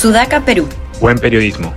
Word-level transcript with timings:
Sudaca, 0.00 0.42
Perú. 0.42 0.66
Buen 0.98 1.18
periodismo. 1.18 1.74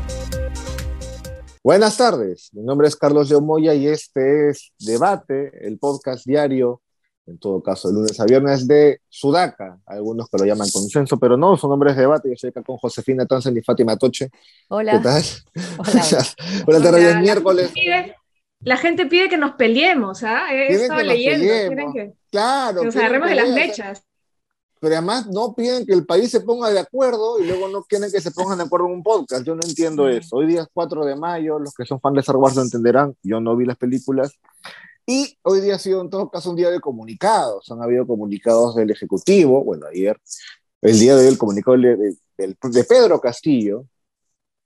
Buenas 1.62 1.98
tardes, 1.98 2.52
mi 2.54 2.64
nombre 2.64 2.88
es 2.88 2.96
Carlos 2.96 3.28
de 3.28 3.36
Omoya 3.36 3.74
y 3.74 3.86
este 3.90 4.50
es 4.50 4.72
Debate, 4.80 5.52
el 5.68 5.78
podcast 5.78 6.26
diario, 6.26 6.82
en 7.28 7.38
todo 7.38 7.62
caso, 7.62 7.90
de 7.90 7.96
lunes 7.96 8.18
a 8.22 8.24
viernes 8.24 8.66
de 8.66 9.02
Sudaca, 9.10 9.78
algunos 9.86 10.30
que 10.30 10.38
lo 10.38 10.46
llaman 10.46 10.70
consenso, 10.72 11.20
pero 11.20 11.36
no, 11.36 11.58
su 11.58 11.68
nombre 11.68 11.92
es 11.92 11.98
Debate, 11.98 12.30
yo 12.30 12.36
estoy 12.36 12.52
acá 12.52 12.64
con 12.64 12.78
Josefina 12.78 13.26
Tansen 13.26 13.58
y 13.58 13.62
Fátima 13.62 13.98
Toche. 13.98 14.30
Hola. 14.70 14.94
¿Qué 14.94 15.00
tal? 15.00 15.24
Hola. 15.80 16.26
Buenas 16.66 16.84
tardes, 16.84 17.12
Hola, 17.12 17.20
miércoles. 17.20 17.72
La 17.74 17.74
gente, 17.74 17.82
pide, 17.82 18.16
la 18.62 18.78
gente 18.78 19.06
pide 19.08 19.28
que 19.28 19.38
nos 19.38 19.56
peleemos, 19.56 20.24
¿ah? 20.24 20.48
He 20.50 20.74
estado 20.74 21.02
leyendo. 21.02 21.92
que, 21.92 22.14
Claro. 22.32 22.80
que 22.80 22.86
nos 22.86 22.96
agarremos 22.96 23.28
de 23.28 23.36
las 23.36 23.50
mechas. 23.50 24.04
Pero 24.84 24.96
además 24.98 25.28
no 25.28 25.54
piden 25.56 25.86
que 25.86 25.94
el 25.94 26.06
país 26.06 26.30
se 26.30 26.42
ponga 26.42 26.70
de 26.70 26.78
acuerdo 26.78 27.40
y 27.40 27.48
luego 27.48 27.70
no 27.70 27.84
quieren 27.86 28.12
que 28.12 28.20
se 28.20 28.32
pongan 28.32 28.58
de 28.58 28.66
acuerdo 28.66 28.88
en 28.88 28.96
un 28.96 29.02
podcast. 29.02 29.46
Yo 29.46 29.56
no 29.56 29.62
entiendo 29.66 30.10
eso. 30.10 30.36
Hoy 30.36 30.46
día 30.46 30.64
es 30.64 30.68
4 30.74 31.06
de 31.06 31.16
mayo, 31.16 31.58
los 31.58 31.74
que 31.74 31.86
son 31.86 32.02
fans 32.02 32.16
de 32.16 32.20
Star 32.20 32.36
Wars 32.36 32.58
lo 32.58 32.64
entenderán. 32.64 33.16
Yo 33.24 33.40
no 33.40 33.56
vi 33.56 33.66
las 33.66 33.78
películas. 33.78 34.34
Y 35.06 35.38
hoy 35.44 35.62
día 35.62 35.76
ha 35.76 35.80
sido 35.80 36.02
en 36.02 36.10
todo 36.10 36.30
caso 36.30 36.50
un 36.50 36.58
día 36.58 36.70
de 36.70 36.82
comunicados. 36.82 37.72
Han 37.72 37.82
habido 37.82 38.06
comunicados 38.06 38.76
del 38.76 38.92
Ejecutivo, 38.92 39.64
bueno, 39.64 39.86
ayer, 39.88 40.20
el 40.82 41.00
día 41.00 41.16
de 41.16 41.22
hoy 41.28 41.32
el 41.32 41.38
comunicado 41.38 41.78
de, 41.78 41.96
de- 41.96 42.18
de 42.62 42.84
Pedro 42.84 43.22
Castillo, 43.22 43.86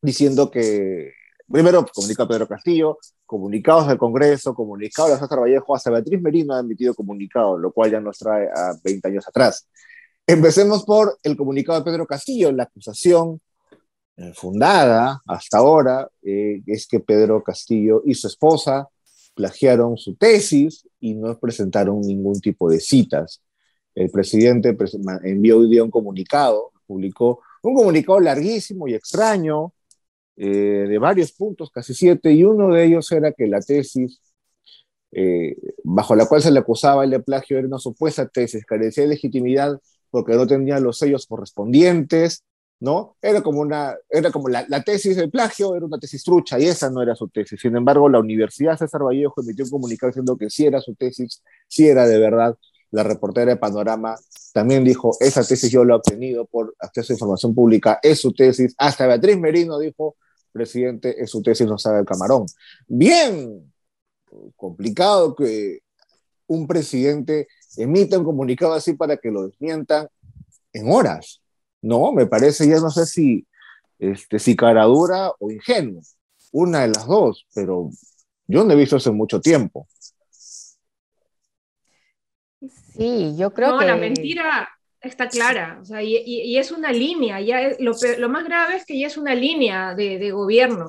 diciendo 0.02 0.50
que, 0.50 1.12
primero, 1.48 1.86
comunica 1.94 2.28
Pedro 2.28 2.48
Castillo, 2.48 2.98
comunicados 3.28 3.88
del 3.88 4.00
Congreso, 4.00 4.56
comunicados 4.56 5.12
de 5.12 5.18
César 5.20 5.42
Vallejo, 5.42 5.76
hasta 5.76 5.92
Beatriz 5.92 6.20
Merino 6.24 6.56
ha 6.56 6.62
emitido 6.62 6.96
comunicado, 6.96 7.60
lo 7.60 7.72
cual 7.72 7.92
ya 7.92 8.00
nos 8.00 8.18
trae 8.18 8.48
a 8.48 8.74
20 8.84 9.08
años 9.10 9.28
atrás. 9.28 9.68
Empecemos 10.30 10.84
por 10.84 11.18
el 11.24 11.38
comunicado 11.38 11.80
de 11.80 11.86
Pedro 11.86 12.06
Castillo, 12.06 12.52
la 12.52 12.64
acusación 12.64 13.40
eh, 14.18 14.34
fundada 14.36 15.22
hasta 15.26 15.60
ahora 15.60 16.10
eh, 16.22 16.62
es 16.66 16.86
que 16.86 17.00
Pedro 17.00 17.42
Castillo 17.42 18.02
y 18.06 18.14
su 18.14 18.28
esposa 18.28 18.90
plagiaron 19.36 19.96
su 19.96 20.16
tesis 20.16 20.86
y 21.00 21.14
no 21.14 21.40
presentaron 21.40 22.02
ningún 22.02 22.42
tipo 22.42 22.70
de 22.70 22.82
citas. 22.82 23.42
El 23.96 24.10
presidente 24.10 24.76
envió 25.24 25.60
hoy 25.60 25.70
día 25.70 25.84
un 25.86 25.92
comunicado, 25.92 26.74
publicó 26.86 27.42
un 27.64 27.76
comunicado 27.76 28.20
larguísimo 28.20 28.86
y 28.90 28.96
extraño, 28.96 29.72
eh, 30.36 30.86
de 30.90 30.98
varios 30.98 31.32
puntos, 31.32 31.72
casi 31.72 31.94
siete, 31.94 32.34
y 32.34 32.44
uno 32.44 32.74
de 32.74 32.84
ellos 32.84 33.10
era 33.14 33.32
que 33.32 33.48
la 33.48 33.62
tesis 33.62 34.20
eh, 35.12 35.56
bajo 35.86 36.16
la 36.16 36.26
cual 36.28 36.42
se 36.42 36.52
le 36.52 36.60
acusaba 36.60 37.06
el 37.06 37.24
plagio 37.24 37.58
era 37.58 37.68
una 37.68 37.80
supuesta 37.80 38.28
tesis, 38.28 38.66
carecía 38.66 39.04
de 39.04 39.12
legitimidad 39.12 39.80
porque 40.10 40.34
no 40.34 40.48
tenía 40.48 40.80
los 40.80 40.98
sellos 40.98 41.26
correspondientes, 41.28 42.44
¿no? 42.80 43.18
Era 43.22 43.42
como 43.42 43.62
una, 43.62 43.96
era 44.10 44.32
como 44.32 44.50
la, 44.50 44.66
tesis 44.84 45.16
del 45.16 45.32
plagio, 45.32 45.76
era 45.76 45.86
una 45.86 46.00
tesis 46.00 46.24
trucha 46.24 46.60
y 46.60 46.66
esa 46.66 46.90
no 46.90 47.02
era 47.02 47.16
su 47.16 47.28
tesis. 47.28 47.60
Sin 47.60 47.76
embargo, 47.76 48.10
la 48.10 48.20
Universidad 48.20 48.78
César 48.78 49.04
Vallejo 49.04 49.42
emitió 49.42 49.66
un 49.66 49.72
comunicado 49.72 50.12
diciendo 50.12 50.38
que 50.38 50.50
sí 50.50 50.66
era 50.66 50.80
su 50.82 50.96
tesis, 50.96 51.42
sí 51.68 51.88
era 51.88 52.08
de 52.08 52.20
verdad. 52.20 52.56
La 52.92 53.04
reportera 53.04 53.52
de 53.52 53.58
Panorama 53.58 54.16
también 54.54 54.84
dijo, 54.84 55.12
esa 55.20 55.44
tesis 55.44 55.70
yo 55.72 55.84
la 55.84 55.94
he 55.94 55.98
obtenido 55.98 56.46
por 56.46 56.76
acceso 56.80 57.14
a 57.14 57.16
información 57.16 57.54
pública, 57.54 58.00
es 58.02 58.20
su 58.20 58.34
tesis. 58.34 58.74
Hasta 58.78 59.08
Beatriz 59.08 59.38
Merino 59.38 59.78
dijo, 59.80 60.16
presidente, 60.52 61.22
es 61.22 61.30
su 61.30 61.42
tesis, 61.42 61.68
no 61.68 61.78
sabe 61.78 62.00
el 62.00 62.06
camarón. 62.06 62.46
Bien, 62.88 63.72
complicado 64.56 65.36
que 65.36 65.80
un 66.48 66.68
presidente 66.68 67.48
emita 67.78 68.18
un 68.18 68.26
comunicado 68.26 68.74
así 68.74 68.94
para 68.94 69.18
que 69.18 69.32
lo 69.32 69.48
desmientan 69.48 70.08
en 70.74 70.92
horas. 70.92 71.42
No, 71.82 72.12
me 72.14 72.26
parece, 72.26 72.68
ya 72.68 72.80
no 72.80 72.90
sé 72.90 73.06
si, 73.06 73.48
este, 74.00 74.40
si 74.40 74.56
caradura 74.56 75.32
o 75.40 75.52
ingenuo, 75.52 76.02
una 76.52 76.82
de 76.82 76.90
las 76.90 77.08
dos, 77.08 77.48
pero 77.54 77.90
yo 78.48 78.64
no 78.64 78.74
he 78.74 78.78
visto 78.78 78.98
eso 78.98 79.10
en 79.12 79.18
mucho 79.18 79.42
tiempo. 79.42 79.88
Sí, 82.96 83.36
yo 83.38 83.54
creo 83.54 83.70
no, 83.72 83.80
que... 83.80 83.86
la 83.86 83.96
mentira 83.96 84.70
está 85.00 85.30
clara. 85.30 85.78
O 85.82 85.86
sea, 85.86 86.02
y, 86.02 86.16
y- 86.18 86.42
y 86.44 86.58
es 86.58 86.72
una 86.72 86.92
línea. 86.92 87.40
Ya 87.42 87.62
es- 87.62 87.80
lo, 87.80 87.94
lo 88.18 88.30
más 88.30 88.44
grave 88.46 88.76
es 88.76 88.86
que 88.86 89.00
ya 89.00 89.08
es 89.08 89.18
una 89.18 89.36
línea 89.36 89.94
de, 89.96 90.18
de 90.18 90.32
gobierno. 90.32 90.88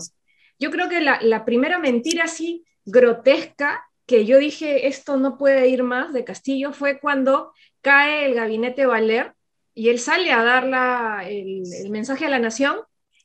Yo 0.58 0.70
creo 0.70 0.88
que 0.88 1.00
la, 1.00 1.20
la 1.22 1.44
primera 1.44 1.78
mentira 1.78 2.24
así 2.24 2.64
grotesca 2.84 3.84
que 4.08 4.24
yo 4.26 4.38
dije 4.38 4.88
esto 4.88 5.16
no 5.18 5.38
puede 5.38 5.68
ir 5.68 5.82
más 5.84 6.12
de 6.14 6.24
Castillo 6.24 6.72
fue 6.72 6.98
cuando 6.98 7.52
cae 7.82 8.24
el 8.26 8.34
gabinete 8.34 8.86
Valer 8.86 9.34
y 9.74 9.90
él 9.90 9.98
sale 10.00 10.32
a 10.32 10.42
dar 10.42 10.64
la- 10.66 11.24
el, 11.28 11.62
el 11.84 11.90
mensaje 11.90 12.26
a 12.26 12.30
la 12.30 12.38
nación 12.40 12.78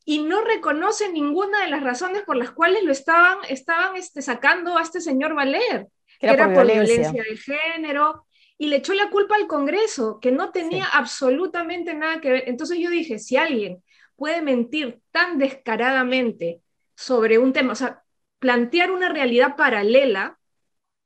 y 0.06 0.22
no 0.24 0.44
reconoce 0.44 1.10
ninguna 1.12 1.64
de 1.64 1.70
las 1.72 1.82
razones 1.82 2.24
por 2.24 2.36
las 2.36 2.52
cuales 2.52 2.84
lo 2.84 2.92
estaban, 2.92 3.38
estaban 3.50 3.96
este, 3.96 4.22
sacando 4.22 4.78
a 4.78 4.82
este 4.84 5.00
señor 5.02 5.34
Valer 5.34 5.88
que 6.20 6.28
era 6.28 6.54
por 6.54 6.66
violencia. 6.66 7.24
de 7.24 7.38
género, 7.38 8.28
y 8.58 8.68
le 8.68 8.78
echó 8.78 8.94
la 8.94 9.10
culpa 9.10 9.36
al 9.36 9.48
Congreso, 9.48 10.20
que 10.22 10.32
no 10.32 10.52
tenía 10.52 10.84
Sí. 10.86 10.90
absolutamente 10.94 11.94
nada 11.96 12.22
que 12.22 12.30
ver. 12.32 12.44
Entonces 12.48 12.78
yo 12.80 12.90
dije, 12.90 13.18
si 13.20 13.36
alguien 13.36 13.82
puede 14.16 14.42
mentir 14.42 15.00
tan 15.12 15.38
descaradamente 15.40 16.62
sobre 16.96 17.38
un 17.40 17.52
tema, 17.52 17.74
o 17.74 17.76
sea, 17.76 18.04
plantear 18.40 18.92
una 18.92 19.10
realidad 19.10 19.56
paralela, 19.56 20.38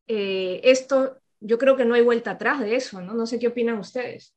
eh, 0.08 0.62
esto 0.64 1.18
yo 1.40 1.58
creo 1.58 1.76
que 1.76 1.86
no 1.86 1.96
hay 1.96 2.02
vuelta 2.02 2.32
atrás 2.32 2.60
de 2.60 2.76
eso, 2.76 3.02
¿no? 3.02 3.14
No 3.14 3.26
sé 3.26 3.40
qué 3.40 3.48
opinan 3.48 3.78
ustedes. 3.78 4.34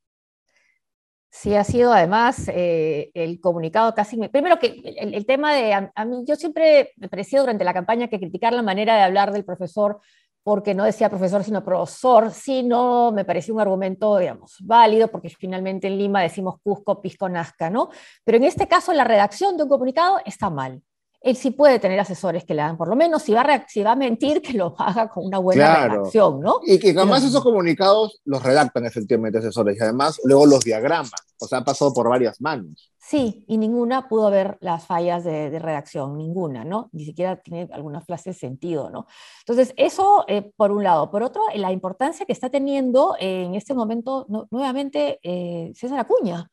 Sí, 1.32 1.54
ha 1.54 1.62
sido 1.62 1.92
además 1.92 2.48
eh, 2.48 3.10
el 3.14 3.40
comunicado 3.40 3.94
casi... 3.94 4.16
Primero 4.28 4.58
que 4.58 4.82
el, 4.98 5.24
tema 5.26 5.54
de... 5.54 5.72
A, 5.72 5.92
a, 5.94 6.04
mí, 6.04 6.24
yo 6.26 6.34
siempre 6.34 6.92
me 6.96 7.08
pareció 7.08 7.40
durante 7.40 7.64
la 7.64 7.72
campaña 7.72 8.08
que 8.08 8.18
criticar 8.18 8.52
la 8.52 8.62
manera 8.62 8.96
de 8.96 9.02
hablar 9.02 9.32
del 9.32 9.44
profesor, 9.44 10.00
porque 10.42 10.74
no 10.74 10.84
decía 10.84 11.08
profesor, 11.08 11.44
sino 11.44 11.64
profesor, 11.64 12.30
sí, 12.30 12.62
no, 12.62 13.12
me 13.12 13.24
pareció 13.24 13.54
un 13.54 13.60
argumento, 13.60 14.18
digamos, 14.18 14.56
válido, 14.60 15.08
porque 15.08 15.28
finalmente 15.28 15.86
en 15.86 15.98
Lima 15.98 16.22
decimos 16.22 16.56
Cusco, 16.62 17.00
Pisco, 17.00 17.28
Nazca, 17.28 17.70
¿no? 17.70 17.90
Pero 18.24 18.38
en 18.38 18.44
este 18.44 18.66
caso 18.66 18.92
la 18.92 19.04
redacción 19.04 19.56
de 19.56 19.64
un 19.64 19.68
comunicado 19.68 20.18
está 20.24 20.50
mal. 20.50 20.82
Él 21.22 21.36
sí 21.36 21.50
puede 21.50 21.78
tener 21.78 22.00
asesores 22.00 22.44
que 22.44 22.54
le 22.54 22.62
hagan, 22.62 22.76
por 22.78 22.88
lo 22.88 22.96
menos 22.96 23.22
si 23.22 23.34
va 23.34 23.42
a, 23.42 23.68
si 23.68 23.82
va 23.82 23.92
a 23.92 23.96
mentir, 23.96 24.40
que 24.40 24.54
lo 24.54 24.74
haga 24.78 25.08
con 25.08 25.26
una 25.26 25.38
buena 25.38 25.66
Claro. 25.66 25.92
redacción, 25.96 26.40
¿no? 26.40 26.60
Y 26.64 26.78
que 26.78 26.90
además 26.90 27.22
esos 27.24 27.42
comunicados 27.42 28.20
los 28.24 28.42
redactan 28.42 28.86
efectivamente 28.86 29.38
asesores 29.38 29.76
y 29.78 29.82
además 29.82 30.18
luego 30.24 30.46
los 30.46 30.60
diagraman, 30.64 31.10
o 31.38 31.46
sea, 31.46 31.58
ha 31.58 31.64
pasado 31.64 31.92
por 31.92 32.08
varias 32.08 32.40
manos. 32.40 32.90
Sí, 32.98 33.44
y 33.48 33.58
ninguna 33.58 34.08
pudo 34.08 34.30
ver 34.30 34.56
las 34.60 34.86
fallas 34.86 35.24
de, 35.24 35.50
de 35.50 35.58
redacción, 35.58 36.16
ninguna, 36.16 36.64
¿no? 36.64 36.88
Ni 36.92 37.04
siquiera 37.04 37.36
tiene 37.36 37.68
algunas 37.72 38.04
frases 38.06 38.38
sentido, 38.38 38.88
¿no? 38.88 39.06
Entonces, 39.40 39.74
eso 39.76 40.24
eh, 40.28 40.50
por 40.56 40.70
un 40.70 40.84
lado. 40.84 41.10
Por 41.10 41.22
otro, 41.22 41.42
la 41.54 41.72
importancia 41.72 42.24
que 42.24 42.32
está 42.32 42.50
teniendo 42.50 43.16
eh, 43.18 43.44
en 43.44 43.56
este 43.56 43.74
momento 43.74 44.26
no- 44.28 44.46
nuevamente 44.50 45.18
eh, 45.22 45.72
César 45.74 45.98
Acuña, 45.98 46.48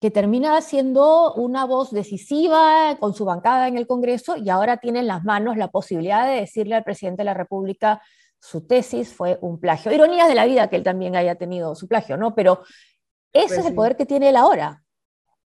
que 0.00 0.10
termina 0.10 0.60
siendo 0.60 1.34
una 1.34 1.64
voz 1.64 1.90
decisiva 1.90 2.96
con 3.00 3.14
su 3.14 3.24
bancada 3.24 3.66
en 3.68 3.76
el 3.76 3.86
Congreso 3.86 4.36
y 4.36 4.48
ahora 4.48 4.76
tiene 4.76 5.00
en 5.00 5.08
las 5.08 5.24
manos 5.24 5.56
la 5.56 5.68
posibilidad 5.68 6.26
de 6.26 6.40
decirle 6.40 6.76
al 6.76 6.84
presidente 6.84 7.20
de 7.22 7.24
la 7.24 7.34
República 7.34 8.00
su 8.40 8.66
tesis 8.66 9.12
fue 9.12 9.38
un 9.40 9.58
plagio. 9.58 9.92
Ironías 9.92 10.28
de 10.28 10.34
la 10.36 10.46
vida 10.46 10.68
que 10.70 10.76
él 10.76 10.84
también 10.84 11.16
haya 11.16 11.34
tenido 11.34 11.74
su 11.74 11.88
plagio, 11.88 12.16
¿no? 12.16 12.34
Pero 12.34 12.62
ese 13.32 13.46
Pues 13.48 13.58
es 13.58 13.64
el 13.64 13.72
sí. 13.72 13.76
poder 13.76 13.96
que 13.96 14.06
tiene 14.06 14.28
él 14.28 14.36
ahora. 14.36 14.84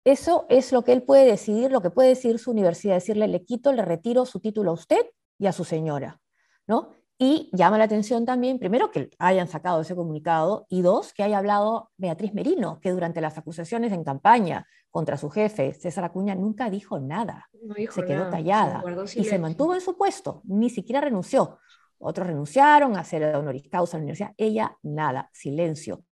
Eso 0.04 0.47
es 0.48 0.72
lo 0.72 0.82
que 0.82 0.92
él 0.92 1.03
puede 1.03 1.26
decidir, 1.26 1.70
lo 1.70 1.82
que 1.82 1.91
puede 1.91 2.09
decir 2.10 2.38
su 2.38 2.50
universidad, 2.50 2.94
decirle, 2.94 3.28
le 3.28 3.44
quito, 3.44 3.72
le 3.72 3.84
retiro 3.84 4.25
su 4.25 4.41
título 4.41 4.70
a 4.70 4.75
usted 4.75 5.04
y 5.38 5.47
a 5.47 5.53
su 5.53 5.65
señora, 5.65 6.20
¿no? 6.66 6.94
Y 7.20 7.50
llama 7.53 7.78
la 7.78 7.84
atención 7.84 8.24
también, 8.24 8.60
primero, 8.60 8.92
que 8.92 9.10
hayan 9.18 9.48
sacado 9.48 9.80
ese 9.80 9.97
comunicado, 9.97 10.66
y 10.68 10.82
dos, 10.82 11.12
que 11.12 11.24
haya 11.24 11.38
hablado 11.38 11.91
Beatriz 11.97 12.32
Merino, 12.32 12.78
que 12.80 12.92
durante 12.92 13.20
las 13.20 13.36
acusaciones 13.36 13.92
en 13.92 14.04
campaña 14.04 14.66
contra 14.91 15.16
su 15.16 15.28
jefe, 15.28 15.72
César 15.74 16.04
Acuña, 16.04 16.36
nunca 16.36 16.70
dijo 16.70 17.00
nada, 17.00 17.48
No 17.60 17.74
dijo 17.74 17.92
se 17.92 18.04
quedó 18.04 18.20
nada, 18.20 18.30
callada 18.30 18.80
guardó 18.80 19.04
y 19.04 19.24
se 19.24 19.38
mantuvo 19.38 19.74
en 19.74 19.80
su 19.80 19.97
puesto, 19.97 20.42
ni 20.44 20.70
siquiera 20.70 21.00
renunció. 21.00 21.59
Otros 21.98 22.28
renunciaron 22.28 22.97
a 22.97 23.00
hacer 23.00 23.34
honoris 23.34 23.68
causa 23.68 23.97
en 23.97 24.03
la 24.03 24.04
universidad, 24.04 24.34
ella 24.36 24.76
nada, 24.82 25.28
silencio. 25.32 26.04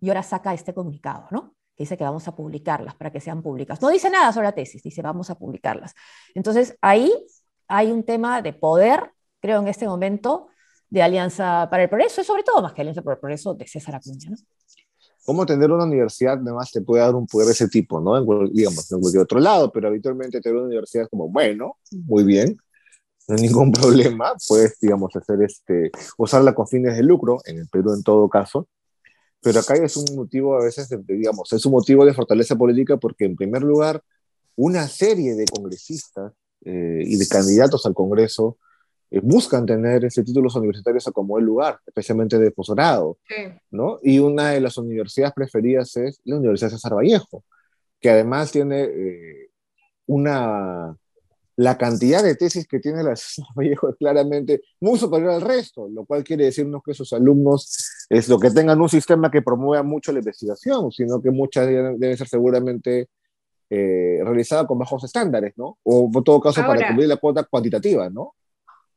Y 0.00 0.08
ahora 0.08 0.22
saca 0.22 0.52
este 0.52 0.74
comunicado, 0.74 1.28
¿no? 1.30 1.54
Que 1.74 1.84
dice 1.84 1.96
que 1.96 2.04
vamos 2.04 2.28
a 2.28 2.36
publicarlas 2.36 2.94
para 2.94 3.10
que 3.10 3.20
sean 3.20 3.42
públicas. 3.42 3.80
No 3.80 3.88
dice 3.88 4.10
nada 4.10 4.32
sobre 4.32 4.48
la 4.48 4.52
tesis, 4.52 4.82
dice 4.82 5.00
vamos 5.00 5.30
a 5.30 5.36
publicarlas. 5.36 5.94
Entonces 6.34 6.76
ahí 6.82 7.10
hay 7.68 7.90
un 7.90 8.02
tema 8.02 8.42
de 8.42 8.52
poder, 8.52 9.10
creo 9.40 9.60
en 9.60 9.68
este 9.68 9.86
momento, 9.86 10.48
de 10.88 11.02
Alianza 11.02 11.68
para 11.70 11.84
el 11.84 11.88
Progreso 11.88 12.20
y 12.20 12.24
sobre 12.24 12.42
todo 12.42 12.62
más 12.62 12.72
que 12.72 12.80
Alianza 12.80 13.02
para 13.02 13.14
el 13.14 13.20
Progreso 13.20 13.54
de 13.54 13.66
César 13.66 13.94
Acuña, 13.94 14.30
¿no? 14.30 14.36
¿Cómo 15.24 15.46
tener 15.46 15.70
una 15.70 15.84
universidad 15.84 16.40
además 16.40 16.72
te 16.72 16.80
puede 16.80 17.02
dar 17.02 17.14
un 17.14 17.26
poder 17.26 17.46
de 17.46 17.52
ese 17.52 17.68
tipo, 17.68 18.00
¿no? 18.00 18.16
En, 18.16 18.52
digamos, 18.52 18.90
en 18.90 19.00
cualquier 19.00 19.22
otro 19.22 19.38
lado, 19.38 19.70
pero 19.70 19.88
habitualmente 19.88 20.40
tener 20.40 20.56
una 20.56 20.66
universidad 20.66 21.04
es 21.04 21.10
como, 21.10 21.28
bueno, 21.28 21.76
muy 21.92 22.24
bien, 22.24 22.56
no 23.28 23.36
hay 23.36 23.42
ningún 23.42 23.70
problema, 23.72 24.34
puedes, 24.48 24.78
digamos, 24.80 25.14
hacer 25.14 25.42
este, 25.42 25.92
usarla 26.16 26.54
con 26.54 26.66
fines 26.66 26.96
de 26.96 27.02
lucro, 27.02 27.40
en 27.44 27.58
el 27.58 27.68
Perú 27.68 27.94
en 27.94 28.02
todo 28.02 28.28
caso, 28.28 28.66
pero 29.42 29.60
acá 29.60 29.74
es 29.74 29.96
un 29.96 30.16
motivo 30.16 30.56
a 30.56 30.64
veces, 30.64 30.88
de, 30.88 30.98
digamos, 31.06 31.52
es 31.52 31.64
un 31.64 31.72
motivo 31.72 32.04
de 32.04 32.14
fortaleza 32.14 32.56
política 32.56 32.96
porque 32.96 33.26
en 33.26 33.36
primer 33.36 33.62
lugar 33.62 34.02
una 34.56 34.88
serie 34.88 35.34
de 35.34 35.44
congresistas 35.46 36.32
eh, 36.64 37.02
y 37.06 37.16
de 37.16 37.28
candidatos 37.28 37.86
al 37.86 37.94
Congreso 37.94 38.58
eh, 39.10 39.20
buscan 39.22 39.66
tener 39.66 40.04
ese 40.04 40.22
títulos 40.22 40.54
universitarios 40.56 41.06
a 41.08 41.12
como 41.12 41.38
el 41.38 41.44
lugar, 41.44 41.78
especialmente 41.86 42.38
de 42.38 42.50
posgrado, 42.50 43.18
¿no? 43.70 43.98
Y 44.02 44.18
una 44.18 44.50
de 44.50 44.60
las 44.60 44.78
universidades 44.78 45.34
preferidas 45.34 45.96
es 45.96 46.20
la 46.24 46.36
Universidad 46.36 46.70
César 46.70 46.94
Vallejo, 46.94 47.44
que 48.00 48.10
además 48.10 48.52
tiene 48.52 48.82
eh, 48.82 49.50
una 50.06 50.96
la 51.56 51.76
cantidad 51.76 52.22
de 52.22 52.36
tesis 52.36 52.66
que 52.66 52.78
tiene 52.78 53.02
la 53.02 53.16
César 53.16 53.46
Vallejo 53.54 53.90
es 53.90 53.96
claramente 53.96 54.62
muy 54.80 54.98
superior 54.98 55.32
al 55.32 55.42
resto, 55.42 55.88
lo 55.88 56.04
cual 56.06 56.24
quiere 56.24 56.44
decirnos 56.44 56.82
que 56.82 56.94
sus 56.94 57.12
alumnos 57.12 58.06
es 58.08 58.28
lo 58.28 58.38
que 58.38 58.50
tengan 58.50 58.80
un 58.80 58.88
sistema 58.88 59.30
que 59.30 59.42
promueva 59.42 59.82
mucho 59.82 60.10
la 60.12 60.20
investigación, 60.20 60.90
sino 60.90 61.20
que 61.20 61.30
muchas 61.30 61.66
deben 61.66 62.16
ser 62.16 62.28
seguramente 62.28 63.08
eh, 63.68 64.20
realizada 64.24 64.66
con 64.66 64.78
bajos 64.78 65.04
estándares, 65.04 65.52
¿no? 65.56 65.78
O 65.82 66.10
en 66.12 66.24
todo 66.24 66.40
caso 66.40 66.62
para 66.62 66.88
cumplir 66.88 67.08
la 67.08 67.18
cuota 67.18 67.44
cuantitativa, 67.44 68.08
¿no? 68.08 68.34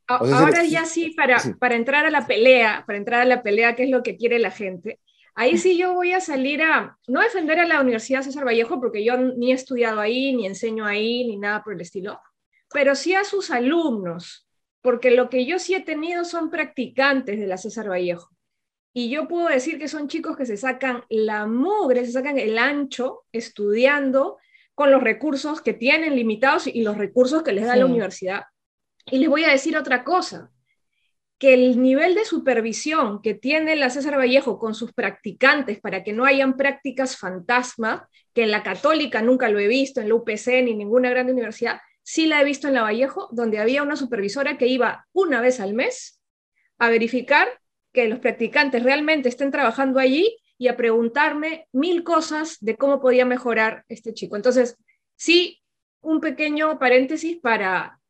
Ahora 0.06 0.64
ya 0.64 0.84
sí 0.84 1.10
para, 1.10 1.38
para 1.58 1.74
entrar 1.74 2.06
a 2.06 2.10
la 2.10 2.26
pelea, 2.26 2.84
para 2.86 2.98
entrar 2.98 3.20
a 3.20 3.24
la 3.24 3.42
pelea, 3.42 3.74
¿qué 3.74 3.84
es 3.84 3.90
lo 3.90 4.02
que 4.02 4.16
quiere 4.16 4.38
la 4.38 4.50
gente? 4.50 5.00
Ahí 5.36 5.58
sí 5.58 5.76
yo 5.76 5.94
voy 5.94 6.12
a 6.12 6.20
salir 6.20 6.62
a, 6.62 6.96
no 7.08 7.20
defender 7.20 7.58
a 7.58 7.66
la 7.66 7.80
Universidad 7.80 8.22
César 8.22 8.46
Vallejo, 8.46 8.80
porque 8.80 9.04
yo 9.04 9.16
ni 9.16 9.50
he 9.50 9.54
estudiado 9.54 10.00
ahí, 10.00 10.34
ni 10.34 10.46
enseño 10.46 10.86
ahí, 10.86 11.26
ni 11.26 11.36
nada 11.36 11.62
por 11.64 11.74
el 11.74 11.80
estilo, 11.80 12.20
pero 12.72 12.94
sí 12.94 13.14
a 13.14 13.24
sus 13.24 13.50
alumnos, 13.50 14.46
porque 14.80 15.10
lo 15.10 15.28
que 15.30 15.44
yo 15.44 15.58
sí 15.58 15.74
he 15.74 15.80
tenido 15.80 16.24
son 16.24 16.50
practicantes 16.50 17.40
de 17.40 17.46
la 17.46 17.56
César 17.56 17.90
Vallejo. 17.90 18.30
Y 18.92 19.10
yo 19.10 19.26
puedo 19.26 19.48
decir 19.48 19.78
que 19.78 19.88
son 19.88 20.06
chicos 20.06 20.36
que 20.36 20.46
se 20.46 20.56
sacan 20.56 21.02
la 21.08 21.46
mugre, 21.46 22.04
se 22.04 22.12
sacan 22.12 22.38
el 22.38 22.56
ancho 22.56 23.24
estudiando 23.32 24.38
con 24.74 24.92
los 24.92 25.02
recursos 25.02 25.62
que 25.62 25.74
tienen 25.74 26.14
limitados 26.14 26.68
y 26.68 26.82
los 26.82 26.96
recursos 26.96 27.42
que 27.42 27.52
les 27.52 27.66
da 27.66 27.74
la 27.74 27.86
universidad. 27.86 28.44
Y 29.06 29.18
les 29.18 29.28
voy 29.28 29.44
a 29.44 29.50
decir 29.50 29.76
otra 29.76 30.04
cosa, 30.04 30.50
que 31.38 31.54
el 31.54 31.82
nivel 31.82 32.14
de 32.14 32.24
supervisión 32.24 33.20
que 33.20 33.34
tiene 33.34 33.76
la 33.76 33.90
César 33.90 34.16
Vallejo 34.16 34.58
con 34.58 34.74
sus 34.74 34.92
practicantes 34.92 35.80
para 35.80 36.02
que 36.02 36.12
no 36.12 36.24
hayan 36.24 36.56
prácticas 36.56 37.16
fantasma, 37.16 38.08
que 38.32 38.44
en 38.44 38.50
la 38.50 38.62
católica 38.62 39.20
nunca 39.20 39.48
lo 39.48 39.58
he 39.58 39.68
visto, 39.68 40.00
en 40.00 40.08
la 40.08 40.14
UPC 40.14 40.62
ni 40.62 40.72
en 40.72 40.78
ninguna 40.78 41.10
gran 41.10 41.28
universidad, 41.28 41.80
sí 42.02 42.26
la 42.26 42.40
he 42.40 42.44
visto 42.44 42.68
en 42.68 42.74
la 42.74 42.82
Vallejo, 42.82 43.28
donde 43.32 43.58
había 43.58 43.82
una 43.82 43.96
supervisora 43.96 44.56
que 44.56 44.68
iba 44.68 45.06
una 45.12 45.40
vez 45.40 45.60
al 45.60 45.74
mes 45.74 46.20
a 46.78 46.88
verificar 46.88 47.48
que 47.92 48.08
los 48.08 48.18
practicantes 48.18 48.82
realmente 48.82 49.28
estén 49.28 49.50
trabajando 49.50 49.98
allí 49.98 50.36
y 50.58 50.68
a 50.68 50.76
preguntarme 50.76 51.68
mil 51.72 52.04
cosas 52.04 52.58
de 52.60 52.76
cómo 52.76 53.00
podía 53.00 53.24
mejorar 53.24 53.84
este 53.88 54.14
chico. 54.14 54.36
Entonces, 54.36 54.76
sí, 55.16 55.62
un 56.00 56.20
pequeño 56.20 56.78
paréntesis 56.78 57.38
para 57.40 58.00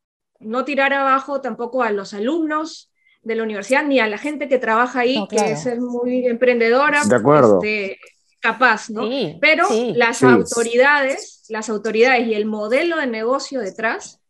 no 0.41 0.65
tirar 0.65 0.93
abajo 0.93 1.41
tampoco 1.41 1.83
a 1.83 1.91
los 1.91 2.15
alumnos 2.15 2.91
de 3.23 3.35
la 3.35 3.43
universidad 3.43 3.85
ni 3.85 4.01
a 4.01 4.07
la 4.07 4.19
gente 4.19 4.49
que 4.49 4.59
trabaja 4.59 5.01
ahí, 5.01 5.27
que 5.29 5.53
es 5.53 5.79
muy 5.79 6.27
emprendedora, 6.27 7.05
de 7.05 7.17
acuerdo. 7.17 7.61
Este, 7.63 7.99
capaz, 8.41 8.91
¿no? 8.91 9.09
Pero 9.41 9.67
las 9.95 10.23
autoridades, 10.23 11.45
las 11.49 11.71
autoridades 11.71 12.27
y 12.27 12.35
el 12.35 12.45
modelo 12.45 12.99
de 12.99 13.07
negocio 13.07 13.61
detrás 13.61 14.21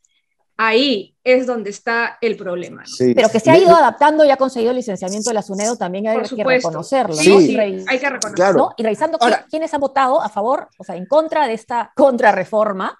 ahí 0.57 1.17
es 1.25 1.47
donde 1.47 1.71
está 1.71 2.19
el 2.21 2.37
problema. 2.37 2.85
Pero 2.97 3.29
que 3.29 3.41
se 3.41 3.51
ha 3.51 3.59
ido 3.59 3.75
adaptando 3.75 4.25
y 4.25 4.31
ha 4.31 4.37
conseguido 4.37 4.71
el 4.71 4.77
licenciamiento 4.77 5.31
de 5.31 5.35
la 5.35 5.43
SUNEDO 5.43 5.77
también 5.77 6.07
hay 6.07 6.23
que 6.23 6.45
reconocerlo. 6.45 7.15
Sí, 7.15 7.57
hay 7.59 7.99
que 7.99 8.11
reconocerlo. 8.11 8.75
Y 8.77 8.83
revisando 8.85 9.19
quiénes 9.51 9.75
han 9.75 9.81
votado 9.81 10.23
a 10.23 10.29
favor, 10.29 10.69
o 10.79 10.85
sea, 10.85 10.95
en 10.95 11.07
contra 11.07 11.49
de 11.49 11.55
esta 11.55 11.93
contrarreforma, 11.97 12.97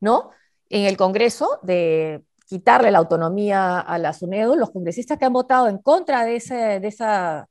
¿no? 0.00 0.30
En 0.68 0.84
el 0.84 0.98
Congreso 0.98 1.60
de 1.62 2.22
quitarle 2.48 2.90
la 2.90 2.98
autonomía 2.98 3.78
a 3.78 3.98
la 3.98 4.14
SUNEDO, 4.14 4.56
los 4.56 4.70
congresistas 4.70 5.18
que 5.18 5.26
han 5.26 5.32
votado 5.34 5.68
en 5.68 5.78
contra 5.78 6.24
de, 6.24 6.36
esa 6.36 7.48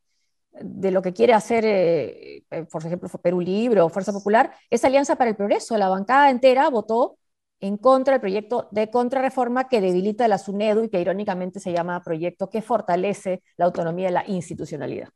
de 0.52 0.92
lo 0.92 1.04
que 1.04 1.14
quiere 1.14 1.34
hacer, 1.34 1.66
eh, 1.66 2.44
eh, 2.50 2.64
por 2.64 2.84
ejemplo, 2.84 3.08
Perú 3.22 3.40
Libre 3.40 3.82
o 3.82 3.90
Fuerza 3.90 4.12
Popular, 4.12 4.52
es 4.72 4.84
Alianza 4.84 5.16
para 5.16 5.30
el 5.30 5.36
Progreso. 5.36 5.78
La 5.78 5.88
bancada 5.88 6.32
entera 6.32 6.68
votó 6.70 7.18
en 7.60 7.78
contra 7.78 8.14
del 8.16 8.22
proyecto 8.22 8.70
de 8.72 8.90
contrarreforma 8.90 9.68
que 9.68 9.82
debilita 9.82 10.28
la 10.28 10.40
SUNEDU 10.40 10.86
y 10.86 10.90
que 10.90 11.00
irónicamente 11.00 11.60
se 11.60 11.72
llama 11.72 12.02
proyecto 12.04 12.50
que 12.50 12.64
fortalece 12.64 13.44
la 13.56 13.66
autonomía 13.66 14.08
de 14.08 14.14
la 14.14 14.28
institucionalidad. 14.28 15.10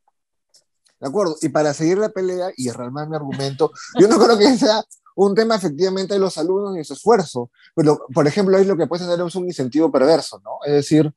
De 1.00 1.08
acuerdo, 1.08 1.36
y 1.42 1.50
para 1.50 1.74
seguir 1.74 1.98
la 1.98 2.10
pelea 2.10 2.52
y 2.56 2.70
armar 2.70 3.10
mi 3.10 3.16
argumento, 3.16 3.72
yo 4.00 4.08
no 4.08 4.20
creo 4.20 4.38
que 4.38 4.56
sea 4.56 4.84
un 5.26 5.36
tema 5.36 5.56
efectivamente 5.56 6.14
de 6.14 6.20
los 6.20 6.38
alumnos 6.38 6.78
y 6.78 6.84
su 6.84 6.94
esfuerzo, 6.94 7.52
pero 7.76 8.06
por 8.14 8.28
ejemplo 8.28 8.58
ahí 8.58 8.66
lo 8.66 8.78
que 8.78 8.88
puede 8.88 9.06
tener 9.06 9.26
es 9.26 9.36
un 9.36 9.46
incentivo 9.46 9.92
perverso, 9.92 10.42
¿no? 10.44 10.60
Es 10.66 10.74
decir, 10.74 11.12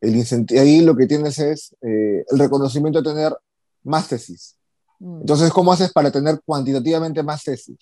el 0.00 0.14
ahí 0.58 0.80
lo 0.80 0.96
que 0.96 1.06
tienes 1.06 1.38
es 1.38 1.76
eh, 1.82 2.24
el 2.28 2.38
reconocimiento 2.38 3.02
de 3.02 3.10
tener 3.10 3.36
más 3.82 4.08
tesis. 4.08 4.56
Mm. 5.00 5.20
Entonces, 5.20 5.50
¿cómo 5.50 5.72
haces 5.72 5.92
para 5.92 6.10
tener 6.10 6.40
cuantitativamente 6.44 7.22
más 7.22 7.42
tesis? 7.44 7.78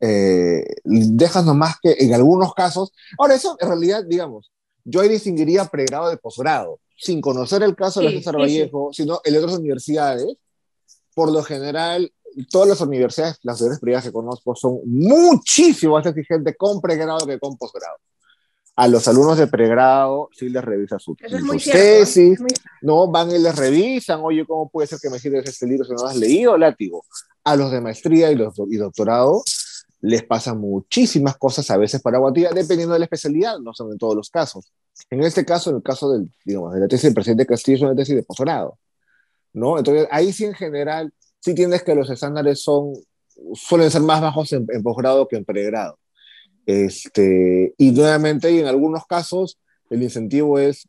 eh, 0.00 0.64
dejas 0.84 1.44
nomás 1.44 1.76
que 1.80 1.96
en 1.98 2.14
algunos 2.14 2.52
casos, 2.54 2.92
ahora 3.18 3.34
eso 3.34 3.56
en 3.60 3.68
realidad, 3.68 4.04
digamos, 4.04 4.52
yo 4.84 5.00
ahí 5.00 5.08
distinguiría 5.08 5.64
pregrado 5.64 6.10
de 6.10 6.16
posgrado, 6.16 6.80
sin 6.96 7.20
conocer 7.20 7.62
el 7.62 7.74
caso 7.74 8.00
de 8.00 8.06
la 8.06 8.12
César 8.12 8.36
Vallejo, 8.36 8.90
sino 8.92 9.20
en 9.24 9.36
otras 9.36 9.58
universidades, 9.58 10.36
por 11.14 11.32
lo 11.32 11.42
general, 11.42 12.12
todas 12.50 12.68
las 12.68 12.80
universidades, 12.80 13.38
las 13.42 13.60
universidades 13.60 13.80
privadas 13.80 14.04
que 14.04 14.12
conozco, 14.12 14.54
son 14.54 14.80
muchísimo 14.84 15.94
más 15.94 16.06
exigentes 16.06 16.56
con 16.58 16.80
pregrado 16.80 17.26
que 17.26 17.38
con 17.38 17.56
posgrado. 17.56 17.96
A 18.76 18.88
los 18.88 19.06
alumnos 19.06 19.38
de 19.38 19.46
pregrado 19.46 20.28
sí 20.32 20.48
les 20.48 20.64
revisa 20.64 20.98
su, 20.98 21.14
tesis, 21.14 22.40
no 22.82 23.08
van 23.08 23.30
y 23.30 23.38
les 23.38 23.54
revisan, 23.54 24.20
oye, 24.22 24.44
¿cómo 24.44 24.68
puede 24.68 24.88
ser 24.88 24.98
que 25.00 25.10
me 25.10 25.20
sirves 25.20 25.48
este 25.48 25.66
libro 25.66 25.84
si 25.84 25.92
no 25.92 25.98
lo 26.02 26.08
has 26.08 26.16
leído? 26.16 26.58
Látigo. 26.58 27.04
A 27.44 27.54
los 27.54 27.70
de 27.70 27.80
maestría 27.80 28.32
y, 28.32 28.34
los, 28.34 28.54
y 28.68 28.76
doctorado 28.76 29.44
les 30.04 30.22
pasan 30.22 30.58
muchísimas 30.58 31.38
cosas 31.38 31.70
a 31.70 31.78
veces 31.78 32.02
para 32.02 32.18
Guatía, 32.18 32.50
dependiendo 32.50 32.92
de 32.92 32.98
la 32.98 33.06
especialidad, 33.06 33.58
no 33.58 33.72
son 33.72 33.90
en 33.90 33.96
todos 33.96 34.14
los 34.14 34.28
casos. 34.28 34.70
En 35.08 35.22
este 35.22 35.46
caso, 35.46 35.70
en 35.70 35.76
el 35.76 35.82
caso 35.82 36.12
del, 36.12 36.30
digamos, 36.44 36.74
de 36.74 36.80
la 36.80 36.88
tesis 36.88 37.04
del 37.04 37.14
presidente 37.14 37.46
Castillo, 37.46 37.76
es 37.76 37.82
una 37.84 37.96
tesis 37.96 38.14
de 38.14 38.22
posgrado, 38.22 38.78
¿no? 39.54 39.78
Entonces, 39.78 40.06
ahí 40.10 40.30
sí 40.30 40.44
en 40.44 40.52
general, 40.52 41.10
sí 41.44 41.54
tienes 41.54 41.82
que 41.82 41.94
los 41.94 42.08
estándares 42.08 42.62
son, 42.62 42.94
suelen 43.54 43.90
ser 43.90 44.02
más 44.02 44.20
bajos 44.20 44.52
en, 44.52 44.66
posgrado 44.82 45.28
que 45.28 45.36
en 45.36 45.44
pregrado. 45.44 45.98
Este, 46.66 47.74
y 47.76 47.90
nuevamente, 47.90 48.50
y 48.50 48.60
en 48.60 48.66
algunos 48.66 49.04
casos, 49.06 49.58
el 49.90 50.02
incentivo 50.02 50.58
es 50.58 50.88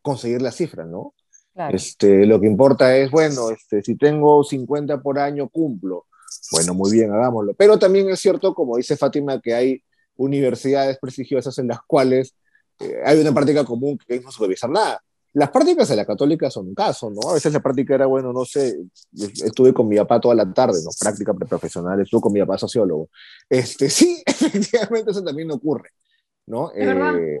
conseguir 0.00 0.40
la 0.40 0.52
cifra, 0.52 0.84
¿no? 0.84 1.14
Este, 1.70 2.24
lo 2.24 2.40
que 2.40 2.46
importa 2.46 2.96
es, 2.96 3.10
bueno, 3.10 3.50
este, 3.50 3.82
si 3.82 3.96
tengo 3.96 4.42
50 4.42 5.02
por 5.02 5.18
año, 5.18 5.50
cumplo 5.50 6.06
bueno, 6.50 6.74
muy 6.74 6.90
bien, 6.90 7.12
hagámoslo. 7.12 7.54
Pero 7.54 7.78
también 7.78 8.08
es 8.10 8.20
cierto, 8.20 8.54
como 8.54 8.76
dice 8.76 8.96
Fátima, 8.96 9.40
que 9.40 9.54
hay 9.54 9.82
universidades 10.16 10.98
prestigiosas 10.98 11.56
en 11.58 11.68
las 11.68 11.80
cuales 11.86 12.34
eh, 12.78 13.00
hay 13.04 13.20
una 13.20 13.32
práctica 13.32 13.64
común 13.64 13.98
que 13.98 14.16
es 14.16 14.22
no 14.22 14.30
supervisar 14.30 14.70
nada. 14.70 15.02
Las 15.34 15.50
prácticas 15.50 15.88
de 15.88 15.96
la 15.96 16.04
católica 16.04 16.50
son 16.50 16.68
un 16.68 16.74
caso, 16.74 17.10
¿no? 17.10 17.30
A 17.30 17.34
veces 17.34 17.52
la 17.52 17.60
práctica 17.60 17.94
era, 17.94 18.06
bueno, 18.06 18.32
no 18.32 18.44
sé, 18.44 18.78
estuve 19.12 19.72
con 19.72 19.88
mi 19.88 19.96
papá 19.96 20.20
toda 20.20 20.34
la 20.34 20.52
tarde, 20.52 20.78
¿no? 20.84 20.90
Práctica 20.98 21.32
preprofesional, 21.32 22.00
estuve 22.00 22.20
con 22.20 22.32
mi 22.32 22.40
papá 22.40 22.58
sociólogo. 22.58 23.08
Este, 23.48 23.88
sí, 23.90 24.22
efectivamente 24.26 25.10
eso 25.10 25.24
también 25.24 25.50
ocurre, 25.50 25.90
¿no? 26.46 26.70
Eh, 26.74 27.38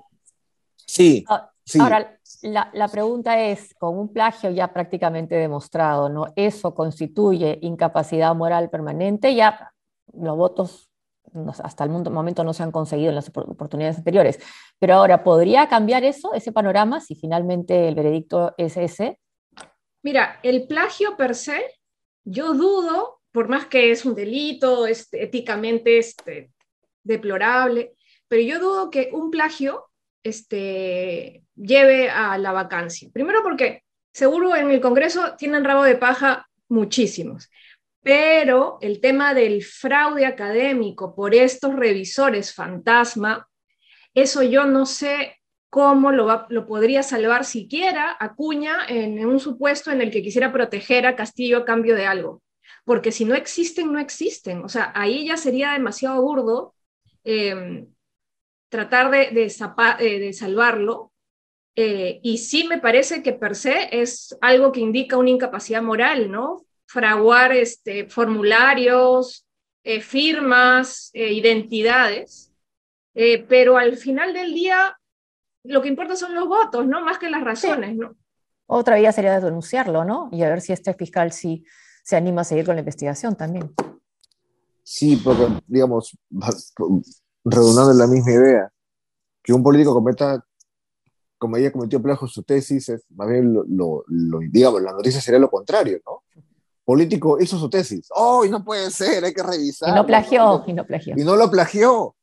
sí, 0.86 1.24
ah, 1.28 1.50
sí. 1.64 1.80
Ahora, 1.80 2.18
la, 2.42 2.88
pregunta 2.88 3.40
es, 3.40 3.74
con 3.74 3.98
un 3.98 4.12
plagio 4.12 4.50
ya 4.50 4.72
prácticamente 4.72 5.34
demostrado, 5.34 6.08
¿no? 6.08 6.26
¿Eso 6.34 6.74
constituye 6.74 7.58
incapacidad 7.62 8.34
moral 8.34 8.70
permanente? 8.70 9.34
Ya 9.34 9.72
los 10.14 10.36
votos 10.36 10.91
hasta 11.62 11.84
el 11.84 11.90
momento 11.90 12.44
no 12.44 12.52
se 12.52 12.62
han 12.62 12.72
conseguido 12.72 13.10
en 13.10 13.16
las 13.16 13.28
oportunidades 13.28 13.98
anteriores. 13.98 14.38
Pero 14.78 14.94
ahora, 14.94 15.24
¿podría 15.24 15.68
cambiar 15.68 16.04
eso, 16.04 16.34
ese 16.34 16.52
panorama, 16.52 17.00
si 17.00 17.14
finalmente 17.14 17.88
el 17.88 17.94
veredicto 17.94 18.54
es 18.58 18.76
ese? 18.76 19.18
Mira, 20.02 20.40
el 20.42 20.66
plagio 20.66 21.16
per 21.16 21.34
se, 21.34 21.62
yo 22.24 22.54
dudo, 22.54 23.20
por 23.30 23.48
más 23.48 23.66
que 23.66 23.90
es 23.90 24.04
un 24.04 24.14
delito, 24.14 24.86
es 24.86 25.08
éticamente 25.12 25.98
este, 25.98 26.50
deplorable, 27.04 27.94
pero 28.28 28.42
yo 28.42 28.58
dudo 28.58 28.90
que 28.90 29.10
un 29.12 29.30
plagio 29.30 29.86
este, 30.22 31.44
lleve 31.54 32.10
a 32.10 32.38
la 32.38 32.52
vacancia. 32.52 33.08
Primero 33.12 33.42
porque 33.42 33.82
seguro 34.12 34.54
en 34.56 34.70
el 34.70 34.80
Congreso 34.80 35.34
tienen 35.36 35.64
rabo 35.64 35.84
de 35.84 35.96
paja 35.96 36.48
muchísimos, 36.68 37.50
pero 38.02 38.78
el 38.80 39.00
tema 39.00 39.32
del 39.32 39.62
fraude 39.62 40.26
académico 40.26 41.14
por 41.14 41.34
estos 41.34 41.74
revisores 41.74 42.52
fantasma, 42.52 43.48
eso 44.14 44.42
yo 44.42 44.66
no 44.66 44.86
sé 44.86 45.36
cómo 45.70 46.10
lo, 46.12 46.48
podría 46.66 47.02
salvar 47.02 47.44
siquiera 47.44 48.16
Acuña 48.18 48.84
en 48.88 49.24
un 49.24 49.40
supuesto 49.40 49.90
en 49.90 50.02
el 50.02 50.10
que 50.10 50.22
quisiera 50.22 50.52
proteger 50.52 51.06
a 51.06 51.16
Castillo 51.16 51.58
a 51.58 51.64
cambio 51.64 51.94
de 51.94 52.06
algo. 52.06 52.42
Porque 52.84 53.12
si 53.12 53.24
no 53.24 53.34
existen, 53.34 53.92
no 53.92 54.00
existen. 54.00 54.64
O 54.64 54.68
sea, 54.68 54.92
ahí 54.94 55.28
ya 55.28 55.36
sería 55.36 55.72
demasiado 55.72 56.20
burdo 56.20 56.74
em, 57.24 57.86
tratar 58.68 59.10
de, 59.10 59.30
de 59.30 60.32
salvarlo. 60.32 61.12
y 61.74 62.38
sí 62.38 62.64
me 62.68 62.78
parece 62.78 63.22
que 63.22 63.32
per 63.32 63.54
se 63.54 63.88
es 64.02 64.36
algo 64.42 64.72
que 64.72 64.80
indica 64.80 65.16
una 65.16 65.30
incapacidad 65.30 65.82
moral, 65.82 66.30
¿no? 66.30 66.66
Fraguar 66.92 67.52
este, 67.52 68.06
formularios, 68.06 69.46
firmas, 70.00 71.10
identidades, 71.14 72.52
pero 73.48 73.78
al 73.78 73.96
final 73.96 74.32
del 74.32 74.54
día 74.54 74.96
lo 75.64 75.80
que 75.80 75.88
importa 75.88 76.16
son 76.16 76.34
los 76.34 76.48
votos, 76.48 76.86
¿no? 76.86 77.00
Más 77.04 77.18
que 77.18 77.30
las 77.30 77.42
razones, 77.42 77.96
¿no? 77.96 78.14
Otra 78.66 78.96
vía 78.96 79.12
sería 79.12 79.40
denunciarlo, 79.40 80.04
¿no? 80.04 80.28
Y 80.32 80.42
a 80.42 80.48
ver 80.48 80.60
si 80.60 80.72
este 80.72 80.94
fiscal 80.94 81.32
sí 81.32 81.64
se 82.04 82.16
anima 82.16 82.40
a 82.42 82.44
seguir 82.44 82.64
con 82.64 82.74
la 82.74 82.80
investigación 82.80 83.36
también. 83.36 83.72
Sí, 84.82 85.16
porque, 85.16 85.46
digamos, 85.66 86.16
redundando 87.44 87.92
en 87.92 87.98
la 87.98 88.06
misma 88.06 88.32
idea, 88.32 88.72
que 89.42 89.52
un 89.52 89.62
político 89.62 89.94
cometa, 89.94 90.44
como 91.38 91.56
ella 91.56 91.72
cometió 91.72 92.02
plagio 92.02 92.28
su 92.28 92.42
tesis, 92.42 92.88
es, 92.88 93.04
más 93.10 93.28
bien, 93.28 93.52
lo, 93.52 94.04
digamos, 94.50 94.82
la 94.82 94.92
noticia 94.92 95.20
sería 95.20 95.40
lo 95.40 95.50
contrario, 95.50 96.00
¿no? 96.06 96.22
Político 96.84 97.38
hizo 97.40 97.58
su 97.58 97.70
tesis. 97.70 98.08
¡Oh, 98.14 98.44
y 98.44 98.50
no 98.50 98.64
puede 98.64 98.90
ser! 98.90 99.24
Hay 99.24 99.32
que 99.32 99.42
revisar. 99.42 99.90
Y 99.90 99.92
no 99.92 100.06
plagió, 100.06 100.64
y 100.66 100.72
no 100.72 100.84
plagió. 100.84 101.14
Y 101.16 101.24
no 101.24 101.36
lo 101.36 101.50
plagió. 101.50 102.16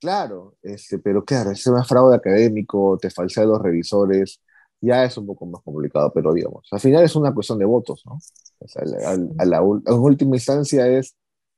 Claro, 0.00 0.54
este, 0.62 0.98
pero 0.98 1.24
claro, 1.24 1.50
ese 1.50 1.70
más 1.70 1.88
fraude 1.88 2.16
académico, 2.16 2.98
te 3.00 3.10
falsea 3.10 3.44
los 3.44 3.60
revisores, 3.60 4.40
ya 4.80 5.04
es 5.04 5.16
un 5.16 5.26
poco 5.26 5.46
más 5.46 5.62
complicado, 5.62 6.12
pero 6.14 6.32
digamos, 6.34 6.68
al 6.70 6.80
final 6.80 7.02
es 7.02 7.16
una 7.16 7.32
cuestión 7.32 7.58
de 7.58 7.64
votos, 7.64 8.02
¿no? 8.04 8.18
O 8.58 8.68
sea, 8.68 8.82
la, 8.84 9.58
en 9.58 9.82
última 9.98 10.36
instancia 10.36 10.86
es 10.86 11.16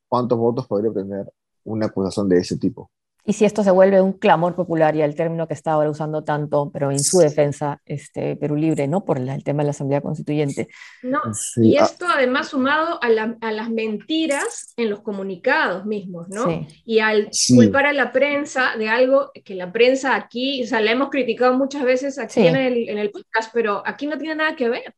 cuántos 0.08 0.38
votos 0.38 0.66
podría 0.66 0.90
obtener 0.90 1.26
una 1.64 1.86
acusación 1.86 2.28
de 2.28 2.38
ese 2.38 2.56
tipo. 2.56 2.90
Y 3.28 3.34
si 3.34 3.44
esto 3.44 3.62
se 3.62 3.70
vuelve 3.70 4.00
un 4.00 4.14
clamor 4.14 4.54
popular, 4.54 4.96
y 4.96 5.02
el 5.02 5.14
término 5.14 5.46
que 5.46 5.52
está 5.52 5.72
ahora 5.72 5.90
usando 5.90 6.24
tanto, 6.24 6.70
pero 6.72 6.90
en 6.90 6.98
su 6.98 7.18
defensa, 7.18 7.78
este, 7.84 8.36
Perú 8.36 8.56
Libre, 8.56 8.88
¿no? 8.88 9.04
Por 9.04 9.18
el 9.18 9.44
tema 9.44 9.62
de 9.62 9.66
la 9.66 9.72
Asamblea 9.72 10.00
Constituyente. 10.00 10.68
No, 11.02 11.20
y 11.56 11.76
ah. 11.76 11.84
esto 11.84 12.06
además 12.08 12.48
sumado 12.48 12.98
a, 13.02 13.10
las 13.10 13.68
mentiras 13.68 14.72
en 14.78 14.88
los 14.88 15.02
comunicados 15.02 15.84
mismos, 15.84 16.30
¿no? 16.30 16.66
Y 16.86 17.00
al 17.00 17.28
culpar 17.54 17.84
a 17.84 17.92
la 17.92 18.12
prensa 18.12 18.78
de 18.78 18.88
algo 18.88 19.30
que 19.44 19.54
la 19.54 19.72
prensa 19.72 20.14
aquí, 20.14 20.62
o 20.62 20.66
sea, 20.66 20.80
la 20.80 20.92
hemos 20.92 21.10
criticado 21.10 21.52
muchas 21.52 21.84
veces 21.84 22.18
aquí 22.18 22.46
en 22.46 22.56
el, 22.56 22.88
en 22.88 22.96
el 22.96 23.10
podcast, 23.10 23.50
pero 23.52 23.82
aquí 23.84 24.06
no 24.06 24.16
tiene 24.16 24.36
nada 24.36 24.56
que 24.56 24.70
ver. 24.70 24.94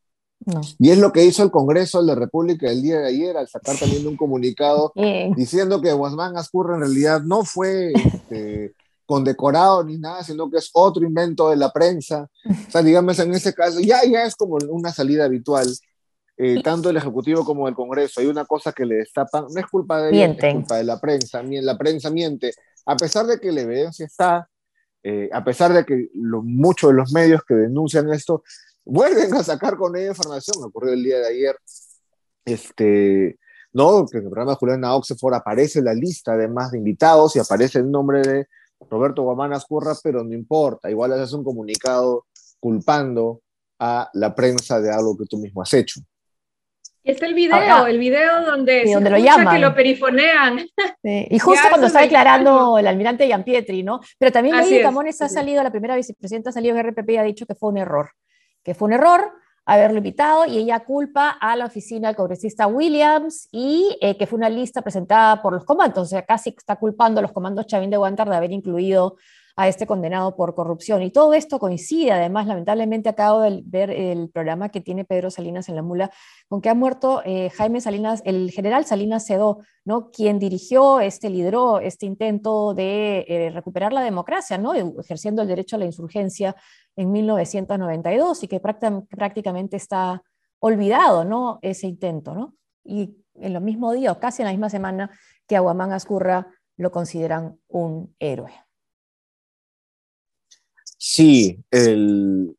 Y 0.78 0.90
es 0.90 0.98
lo 0.98 1.12
que 1.12 1.24
hizo 1.24 1.42
el 1.42 1.50
Congreso 1.50 2.00
de 2.00 2.06
la 2.06 2.14
República 2.14 2.70
el 2.70 2.82
día 2.82 3.00
de 3.00 3.08
ayer 3.08 3.36
al 3.36 3.48
sacar 3.48 3.76
también 3.76 4.06
un 4.06 4.16
comunicado 4.16 4.92
diciendo 5.36 5.80
que 5.80 5.92
Guasmán 5.92 6.36
Ascurra 6.36 6.74
en 6.74 6.80
realidad 6.80 7.22
no 7.22 7.44
fue 7.44 7.92
este, 7.92 8.74
condecorado 9.06 9.84
ni 9.84 9.98
nada, 9.98 10.22
sino 10.22 10.50
que 10.50 10.58
es 10.58 10.70
otro 10.72 11.04
invento 11.04 11.50
de 11.50 11.56
la 11.56 11.72
prensa. 11.72 12.28
O 12.44 12.70
sea, 12.70 12.82
digamos, 12.82 13.18
en 13.18 13.34
ese 13.34 13.52
caso 13.52 13.80
ya, 13.80 14.04
ya 14.04 14.24
es 14.24 14.34
como 14.34 14.56
una 14.70 14.92
salida 14.92 15.24
habitual, 15.24 15.66
eh, 16.36 16.62
tanto 16.62 16.88
el 16.88 16.96
Ejecutivo 16.96 17.44
como 17.44 17.68
el 17.68 17.74
Congreso. 17.74 18.20
Hay 18.20 18.26
una 18.28 18.46
cosa 18.46 18.72
que 18.72 18.86
le 18.86 18.96
destapan, 18.96 19.46
no 19.52 19.60
es 19.60 19.66
culpa 19.66 20.00
de 20.00 20.10
ellos, 20.10 20.36
es 20.40 20.54
culpa 20.54 20.76
de 20.78 20.84
la 20.84 21.00
prensa. 21.00 21.42
La 21.42 21.76
prensa 21.76 22.10
miente, 22.10 22.52
a 22.86 22.96
pesar 22.96 23.26
de 23.26 23.38
que 23.38 23.52
la 23.52 23.60
evidencia 23.60 24.06
está, 24.06 24.48
eh, 25.02 25.28
a 25.32 25.42
pesar 25.44 25.72
de 25.72 25.84
que 25.84 26.08
muchos 26.14 26.90
de 26.90 26.96
los 26.96 27.12
medios 27.12 27.42
que 27.44 27.54
denuncian 27.54 28.12
esto 28.12 28.42
vuelven 28.90 29.32
a 29.34 29.42
sacar 29.42 29.76
con 29.76 29.96
ella 29.96 30.08
información, 30.08 30.64
ocurrió 30.64 30.92
el 30.92 31.02
día 31.02 31.18
de 31.18 31.28
ayer, 31.28 31.56
este, 32.44 33.38
no, 33.72 34.04
que 34.06 34.18
en 34.18 34.24
el 34.24 34.30
programa 34.30 34.52
de 34.52 34.56
Juliana 34.56 34.94
Oxford 34.94 35.34
aparece 35.34 35.80
la 35.80 35.94
lista 35.94 36.36
de 36.36 36.48
más 36.48 36.72
de 36.72 36.78
invitados 36.78 37.36
y 37.36 37.38
aparece 37.38 37.78
el 37.78 37.90
nombre 37.90 38.20
de 38.20 38.46
Roberto 38.90 39.22
Guamán 39.22 39.52
Ascurra, 39.52 39.94
pero 40.02 40.24
no 40.24 40.34
importa, 40.34 40.90
igual 40.90 41.12
haces 41.12 41.32
un 41.32 41.44
comunicado 41.44 42.26
culpando 42.58 43.42
a 43.78 44.10
la 44.12 44.34
prensa 44.34 44.80
de 44.80 44.92
algo 44.92 45.16
que 45.16 45.24
tú 45.26 45.38
mismo 45.38 45.62
has 45.62 45.72
hecho. 45.72 46.00
Y 47.02 47.12
está 47.12 47.26
el 47.26 47.34
video, 47.34 47.86
el 47.86 47.98
video 47.98 48.44
donde, 48.44 48.86
se 48.86 48.92
donde 48.92 49.08
lo 49.08 49.16
llaman. 49.18 49.54
que 49.54 49.60
lo 49.60 49.74
perifonean. 49.74 50.60
Y 51.02 51.38
justo 51.38 51.66
cuando 51.70 51.86
está 51.86 52.02
declarando 52.02 52.76
el 52.78 52.86
almirante 52.86 53.30
Pietri, 53.42 53.82
¿no? 53.82 54.00
Pero 54.18 54.32
también 54.32 54.58
Lili 54.58 54.82
Camones 54.82 55.22
ha 55.22 55.28
salido, 55.30 55.62
la 55.62 55.70
primera 55.70 55.96
vicepresidenta 55.96 56.50
ha 56.50 56.52
salido 56.52 56.76
en 56.76 56.90
RPP 56.90 57.10
y 57.10 57.16
ha 57.16 57.22
dicho 57.22 57.46
que 57.46 57.54
fue 57.54 57.70
un 57.70 57.78
error 57.78 58.10
que 58.70 58.74
fue 58.76 58.86
un 58.86 58.92
error 58.92 59.32
haberlo 59.66 59.98
invitado 59.98 60.46
y 60.46 60.56
ella 60.56 60.84
culpa 60.84 61.30
a 61.30 61.56
la 61.56 61.64
oficina 61.64 62.06
del 62.06 62.14
congresista 62.14 62.68
Williams 62.68 63.48
y 63.50 63.98
eh, 64.00 64.16
que 64.16 64.28
fue 64.28 64.36
una 64.36 64.48
lista 64.48 64.80
presentada 64.80 65.42
por 65.42 65.52
los 65.52 65.64
comandos, 65.64 66.06
o 66.06 66.08
sea, 66.08 66.24
casi 66.24 66.54
está 66.56 66.76
culpando 66.76 67.18
a 67.18 67.22
los 67.22 67.32
comandos 67.32 67.66
Chavín 67.66 67.90
de 67.90 67.96
Guantar 67.96 68.30
de 68.30 68.36
haber 68.36 68.52
incluido 68.52 69.16
a 69.56 69.68
este 69.68 69.86
condenado 69.86 70.36
por 70.36 70.54
corrupción. 70.54 71.02
Y 71.02 71.10
todo 71.10 71.34
esto 71.34 71.58
coincide, 71.58 72.12
además, 72.12 72.46
lamentablemente 72.46 73.08
acabo 73.08 73.40
de 73.40 73.60
ver 73.64 73.90
el 73.90 74.30
programa 74.30 74.68
que 74.70 74.80
tiene 74.80 75.04
Pedro 75.04 75.30
Salinas 75.30 75.68
en 75.68 75.76
la 75.76 75.82
mula, 75.82 76.10
con 76.48 76.60
que 76.60 76.68
ha 76.68 76.74
muerto 76.74 77.22
eh, 77.24 77.50
Jaime 77.50 77.80
Salinas, 77.80 78.22
el 78.24 78.50
general 78.52 78.86
Salinas 78.86 79.26
Cedó, 79.26 79.58
¿no? 79.84 80.10
quien 80.12 80.38
dirigió, 80.38 81.00
este, 81.00 81.28
lideró 81.28 81.80
este 81.80 82.06
intento 82.06 82.72
de 82.72 83.26
eh, 83.28 83.50
recuperar 83.50 83.92
la 83.92 84.02
democracia, 84.02 84.56
¿no? 84.56 84.72
ejerciendo 84.74 85.42
el 85.42 85.48
derecho 85.48 85.76
a 85.76 85.80
la 85.80 85.84
insurgencia 85.86 86.56
en 86.96 87.12
1992 87.12 88.42
y 88.42 88.48
que 88.48 88.60
prácticamente 88.60 89.76
está 89.76 90.22
olvidado 90.58 91.24
¿no? 91.24 91.58
ese 91.62 91.86
intento. 91.86 92.34
¿no? 92.34 92.56
Y 92.84 93.16
en 93.34 93.56
el 93.56 93.60
mismo 93.60 93.92
día, 93.92 94.12
o 94.12 94.20
casi 94.20 94.42
en 94.42 94.46
la 94.46 94.52
misma 94.52 94.70
semana, 94.70 95.10
que 95.46 95.56
Aguamán 95.56 95.92
Ascurra 95.92 96.46
lo 96.76 96.90
consideran 96.90 97.58
un 97.68 98.14
héroe. 98.18 98.52
Sí, 100.98 101.64
el... 101.70 102.56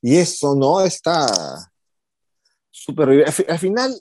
y 0.00 0.16
eso 0.16 0.54
no 0.54 0.80
está 0.80 1.26
súper... 2.70 3.24
Al, 3.48 3.58
final, 3.58 3.94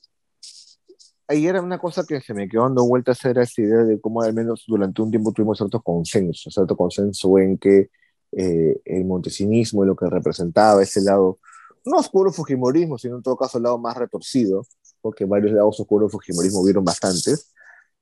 ahí 1.27 1.47
era 1.47 1.61
una 1.61 1.79
cosa 1.79 2.03
que 2.07 2.21
se 2.21 2.33
me 2.33 2.47
quedó 2.47 2.63
dando 2.63 2.85
vueltas, 2.85 3.23
era 3.25 3.43
esa 3.43 3.61
idea 3.61 3.83
de 3.83 3.99
cómo 3.99 4.21
al 4.21 4.33
menos 4.33 4.63
durante 4.67 5.01
un 5.01 5.09
tiempo 5.09 5.31
tuvimos 5.31 5.57
cierto 5.57 5.81
consenso, 5.81 6.51
cierto 6.51 6.75
consenso 6.75 7.37
en 7.39 7.57
que 7.57 7.89
eh, 8.31 8.81
el 8.85 9.05
montesinismo 9.05 9.83
y 9.83 9.87
lo 9.87 9.95
que 9.95 10.09
representaba 10.09 10.83
ese 10.83 11.01
lado, 11.01 11.39
no 11.85 11.97
oscuro 11.97 12.31
fujimorismo, 12.31 12.97
sino 12.97 13.17
en 13.17 13.23
todo 13.23 13.37
caso 13.37 13.57
el 13.57 13.63
lado 13.63 13.77
más 13.77 13.97
retorcido, 13.97 14.65
porque 15.01 15.25
varios 15.25 15.51
lados 15.51 15.79
oscuros 15.79 16.11
fujimorismo 16.11 16.63
vieron 16.63 16.85
bastantes, 16.85 17.51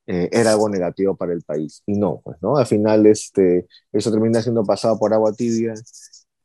eh, 0.08 0.30
era 0.32 0.52
algo 0.52 0.70
negativo 0.70 1.16
para 1.16 1.34
el 1.34 1.44
país. 1.44 1.84
Y 1.86 1.94
no, 1.94 2.22
pues, 2.24 2.38
¿no? 2.42 2.58
Al 2.58 2.66
final 2.66 3.06
este, 3.06 3.68
eso 3.92 4.12
termina 4.12 4.42
siendo 4.42 4.64
pasado 4.64 4.98
por 5.00 5.14
agua 5.14 5.34
tibia 5.34 5.74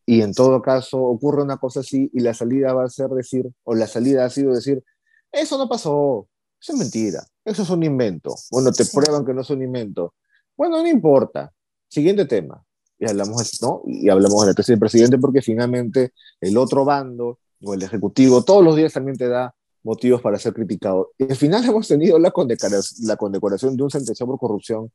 y 0.06 0.20
en 0.20 0.34
todo 0.34 0.60
caso 0.60 1.02
ocurre 1.02 1.42
una 1.42 1.56
cosa 1.56 1.80
así 1.80 2.10
y 2.12 2.20
la 2.20 2.34
salida 2.34 2.74
va 2.74 2.84
a 2.84 2.88
ser 2.90 3.08
decir, 3.10 3.50
o 3.64 3.74
la 3.74 3.86
salida 3.86 4.24
ha 4.24 4.30
sido 4.30 4.54
decir, 4.54 4.84
eso 5.32 5.58
no 5.58 5.68
pasó, 5.68 6.28
eso 6.60 6.72
es 6.72 6.78
mentira, 6.78 7.26
eso 7.44 7.62
es 7.62 7.70
un 7.70 7.82
invento. 7.82 8.34
Bueno, 8.50 8.70
te 8.72 8.84
prueban 8.86 9.24
que 9.24 9.34
no 9.34 9.40
es 9.40 9.50
un 9.50 9.62
invento. 9.62 10.14
Bueno, 10.56 10.82
no 10.82 10.88
importa. 10.88 11.52
Siguiente 11.88 12.26
tema. 12.26 12.64
Y 12.98 13.08
hablamos, 13.08 13.62
¿no? 13.62 13.82
Y 13.86 14.08
hablamos 14.08 14.40
de 14.42 14.48
la 14.48 14.54
tesis 14.54 14.68
del 14.68 14.78
presidente 14.78 15.18
porque 15.18 15.42
finalmente 15.42 16.12
el 16.40 16.56
otro 16.56 16.84
bando 16.84 17.38
o 17.62 17.74
el 17.74 17.82
ejecutivo 17.82 18.42
todos 18.44 18.62
los 18.64 18.76
días 18.76 18.92
también 18.92 19.16
te 19.16 19.28
da 19.28 19.54
motivos 19.82 20.20
para 20.20 20.38
ser 20.38 20.54
criticado. 20.54 21.12
Y 21.18 21.24
al 21.24 21.36
final 21.36 21.64
hemos 21.68 21.86
tenido 21.86 22.18
la, 22.18 22.30
condecoración, 22.30 23.06
la 23.06 23.16
condecoración 23.16 23.76
de 23.76 23.82
un 23.82 23.90
sentenciado 23.90 24.32
por 24.32 24.40
corrupción 24.40 24.90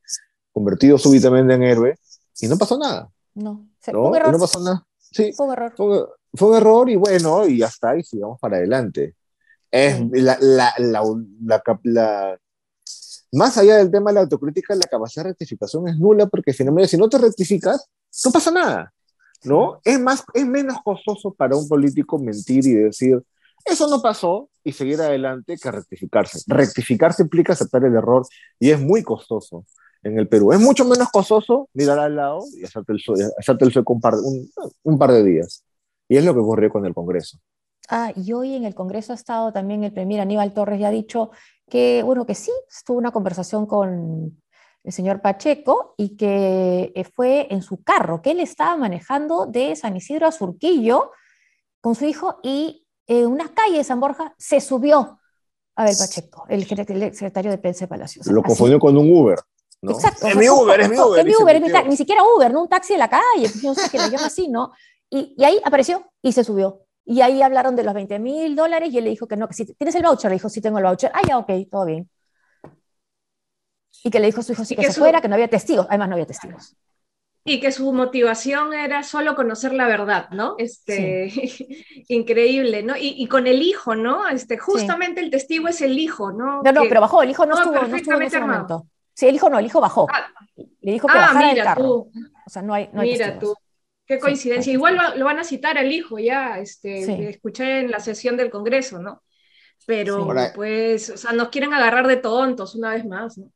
convertido 0.51 0.97
súbitamente 0.97 1.53
en 1.53 1.63
héroe 1.63 1.95
y 2.41 2.47
no 2.47 2.57
pasó 2.57 2.77
nada. 2.77 3.09
No, 3.35 3.67
Fue 3.79 3.95
un 3.95 4.15
error. 4.15 4.33
no 4.33 4.39
pasó 4.39 4.59
nada. 4.59 4.85
Sí, 4.97 5.31
fue 5.33 5.45
un 5.47 5.53
error. 5.53 5.73
Fue, 5.75 6.47
un 6.49 6.55
error 6.55 6.89
y 6.89 6.95
bueno, 6.95 7.47
y 7.47 7.59
ya 7.59 7.67
está, 7.67 7.97
y 7.97 8.03
sigamos 8.03 8.39
para 8.39 8.57
adelante. 8.57 9.15
Es 9.71 9.99
la, 10.11 10.37
la, 10.41 10.73
la, 10.77 12.39
más 13.31 13.57
allá 13.57 13.77
del 13.77 13.91
tema 13.91 14.11
de 14.11 14.15
la 14.15 14.21
autocrítica, 14.21 14.75
la 14.75 14.87
capacidad 14.87 15.23
de 15.23 15.31
rectificación 15.31 15.87
es 15.87 15.97
nula 15.97 16.27
porque 16.27 16.53
finalmente 16.53 16.89
si 16.89 16.97
no 16.97 17.09
te 17.09 17.17
rectificas, 17.17 17.87
no 18.25 18.31
pasa 18.31 18.51
nada. 18.51 18.93
¿no? 19.43 19.79
Es, 19.83 19.99
más, 19.99 20.23
es 20.33 20.45
menos 20.45 20.77
costoso 20.83 21.33
para 21.33 21.55
un 21.55 21.67
político 21.67 22.19
mentir 22.19 22.65
y 22.65 22.73
decir, 22.73 23.21
eso 23.65 23.87
no 23.87 24.01
pasó 24.01 24.49
y 24.63 24.71
seguir 24.71 24.99
adelante 25.01 25.57
que 25.57 25.71
rectificarse. 25.71 26.41
Rectificarse 26.47 27.23
implica 27.23 27.53
aceptar 27.53 27.83
el 27.85 27.95
error 27.95 28.25
y 28.59 28.71
es 28.71 28.79
muy 28.79 29.03
costoso 29.03 29.65
en 30.03 30.17
el 30.17 30.27
Perú. 30.27 30.51
Es 30.53 30.59
mucho 30.59 30.85
menos 30.85 31.09
costoso 31.09 31.69
mirar 31.73 31.99
al 31.99 32.15
lado 32.15 32.39
y 32.57 32.63
hacerte 32.63 32.93
el, 32.93 33.01
hacerte 33.37 33.65
el 33.65 33.71
sueco 33.71 33.93
un 33.93 34.01
par, 34.01 34.15
un, 34.83 34.97
par 34.97 35.11
de 35.11 35.23
días. 35.23 35.63
Y 36.07 36.17
es 36.17 36.25
lo 36.25 36.33
que 36.33 36.39
ocurrió 36.39 36.69
con 36.69 36.85
el 36.85 36.93
Congreso. 36.93 37.37
Ah, 37.89 38.13
y 38.15 38.33
hoy 38.33 38.53
en 38.53 38.65
el 38.65 38.75
Congreso 38.75 39.13
ha 39.13 39.15
estado 39.15 39.51
también 39.51 39.83
el 39.83 39.91
premier 39.91 40.21
Aníbal 40.21 40.53
Torres, 40.53 40.79
ya 40.79 40.89
ha 40.89 40.91
dicho 40.91 41.31
que, 41.69 42.03
bueno, 42.03 42.25
que 42.25 42.35
sí, 42.35 42.51
estuvo 42.69 42.97
una 42.97 43.11
conversación 43.11 43.65
con 43.65 44.41
el 44.83 44.91
señor 44.91 45.21
Pacheco 45.21 45.93
y 45.97 46.15
que 46.17 46.91
eh, 46.95 47.03
fue 47.03 47.47
en 47.51 47.61
su 47.61 47.83
carro, 47.83 48.21
que 48.21 48.31
él 48.31 48.39
estaba 48.39 48.75
manejando 48.75 49.45
de 49.45 49.75
San 49.75 49.95
Isidro 49.95 50.27
a 50.27 50.31
Surquillo 50.31 51.11
con 51.81 51.95
su 51.95 52.05
hijo 52.05 52.39
y 52.43 52.85
en 53.07 53.27
una 53.27 53.53
calle 53.53 53.77
de 53.77 53.83
San 53.83 53.99
Borja, 53.99 54.35
se 54.37 54.61
subió 54.61 55.19
a 55.75 55.83
Abel 55.83 55.95
Pacheco, 55.97 56.45
el 56.49 56.65
secretario 56.65 57.51
de 57.51 57.57
prensa 57.57 57.85
de 57.85 57.87
Palacios. 57.87 58.27
Lo 58.27 58.43
confundió 58.43 58.79
con 58.79 58.95
un 58.97 59.11
Uber. 59.11 59.39
¿no? 59.81 59.91
Exacto. 59.91 60.27
Es 60.27 60.35
mi 60.35 60.49
Uber, 60.49 60.79
es 60.81 60.89
mi 60.89 60.99
Uber. 60.99 61.19
es 61.19 61.25
mi 61.25 61.43
Uber, 61.43 61.55
es 61.55 61.61
mi 61.61 61.89
ni 61.89 61.97
siquiera 61.97 62.21
Uber, 62.23 62.51
no 62.51 62.63
un 62.63 62.69
taxi 62.69 62.93
de 62.93 62.99
la 62.99 63.09
calle, 63.09 63.23
pues, 63.49 63.61
yo 63.61 63.69
no 63.69 63.75
sé 63.75 63.89
que 63.89 63.97
llama 63.97 64.27
así, 64.27 64.47
¿no? 64.47 64.71
Y, 65.09 65.33
y 65.37 65.43
ahí 65.43 65.59
apareció 65.63 66.05
y 66.21 66.33
se 66.33 66.43
subió. 66.43 66.85
Y 67.11 67.21
ahí 67.21 67.41
hablaron 67.41 67.75
de 67.75 67.83
los 67.83 67.93
20 67.95 68.19
mil 68.19 68.55
dólares 68.55 68.89
y 68.93 68.97
él 68.99 69.05
le 69.05 69.09
dijo 69.09 69.27
que 69.27 69.35
no, 69.35 69.47
que 69.47 69.55
si 69.55 69.65
tienes 69.73 69.95
el 69.95 70.03
voucher, 70.03 70.29
le 70.29 70.35
dijo, 70.35 70.47
sí 70.47 70.61
tengo 70.61 70.77
el 70.77 70.83
voucher. 70.85 71.09
Ah, 71.13 71.21
ya, 71.27 71.39
ok, 71.39 71.49
todo 71.71 71.85
bien. 71.85 72.07
Y 74.03 74.11
que 74.11 74.19
le 74.19 74.27
dijo 74.27 74.41
a 74.41 74.43
su 74.43 74.51
hijo 74.53 74.63
sí 74.63 74.75
que, 74.75 74.81
que 74.81 74.87
se 74.87 74.93
su- 74.93 75.01
fuera, 75.01 75.19
que 75.21 75.27
no 75.27 75.33
había 75.35 75.47
testigos. 75.49 75.87
Además, 75.89 76.09
no 76.09 76.15
había 76.15 76.27
testigos. 76.27 76.75
Y 77.43 77.59
que 77.59 77.71
su 77.71 77.91
motivación 77.93 78.73
era 78.73 79.01
solo 79.01 79.33
conocer 79.35 79.73
la 79.73 79.87
verdad, 79.87 80.29
¿no? 80.31 80.55
Este, 80.59 81.31
increíble, 82.09 82.83
¿no? 82.83 82.95
Y, 82.95 83.15
y 83.17 83.27
con 83.27 83.47
el 83.47 83.61
hijo, 83.63 83.95
¿no? 83.95 84.27
Este, 84.27 84.57
justamente 84.57 85.21
el 85.21 85.31
testigo 85.31 85.67
es 85.67 85.81
el 85.81 85.97
hijo, 85.97 86.31
¿no? 86.31 86.61
No, 86.61 86.71
no, 86.71 86.81
Que- 86.83 86.89
pero 86.89 87.01
bajó, 87.01 87.23
el 87.23 87.31
hijo 87.31 87.45
no, 87.45 87.57
estuvo, 87.57 87.81
no 87.87 87.95
estuvo 87.95 88.15
en 88.15 88.21
ese 88.23 88.37
armado. 88.37 88.67
momento. 88.67 88.87
Sí, 89.15 89.27
el 89.27 89.35
hijo 89.35 89.49
no, 89.49 89.57
el 89.59 89.65
hijo 89.65 89.81
bajó. 89.81 90.07
Ah, 90.11 90.27
Le 90.81 90.91
dijo 90.91 91.07
que 91.07 91.13
ah, 91.13 91.21
bajara 91.21 91.39
del 91.47 91.49
mira 91.55 91.63
carro. 91.63 91.83
tú, 91.83 92.11
O 92.45 92.49
sea, 92.49 92.61
no 92.61 92.73
hay, 92.73 92.89
no 92.93 93.01
hay 93.01 93.09
mira 93.11 93.25
testigos. 93.33 93.57
tú. 93.57 93.61
Qué 94.09 94.19
coincidencia. 94.19 94.73
Igual 94.73 94.95
lo, 94.97 95.15
lo 95.17 95.25
van 95.25 95.39
a 95.39 95.43
citar 95.43 95.77
al 95.77 95.91
hijo 95.91 96.17
ya, 96.19 96.59
este, 96.59 97.05
Sí. 97.05 97.11
escuché 97.25 97.79
en 97.81 97.91
la 97.91 97.99
sesión 97.99 98.35
del 98.37 98.49
Congreso, 98.49 98.99
¿no? 98.99 99.21
Pero 99.85 100.23
Sí. 100.31 100.51
Pues, 100.55 101.09
o 101.11 101.17
sea, 101.17 101.31
nos 101.31 101.49
quieren 101.49 101.73
agarrar 101.73 102.07
de 102.07 102.17
tontos 102.17 102.75
una 102.75 102.89
vez 102.91 103.05
más, 103.05 103.37
¿no? 103.37 103.51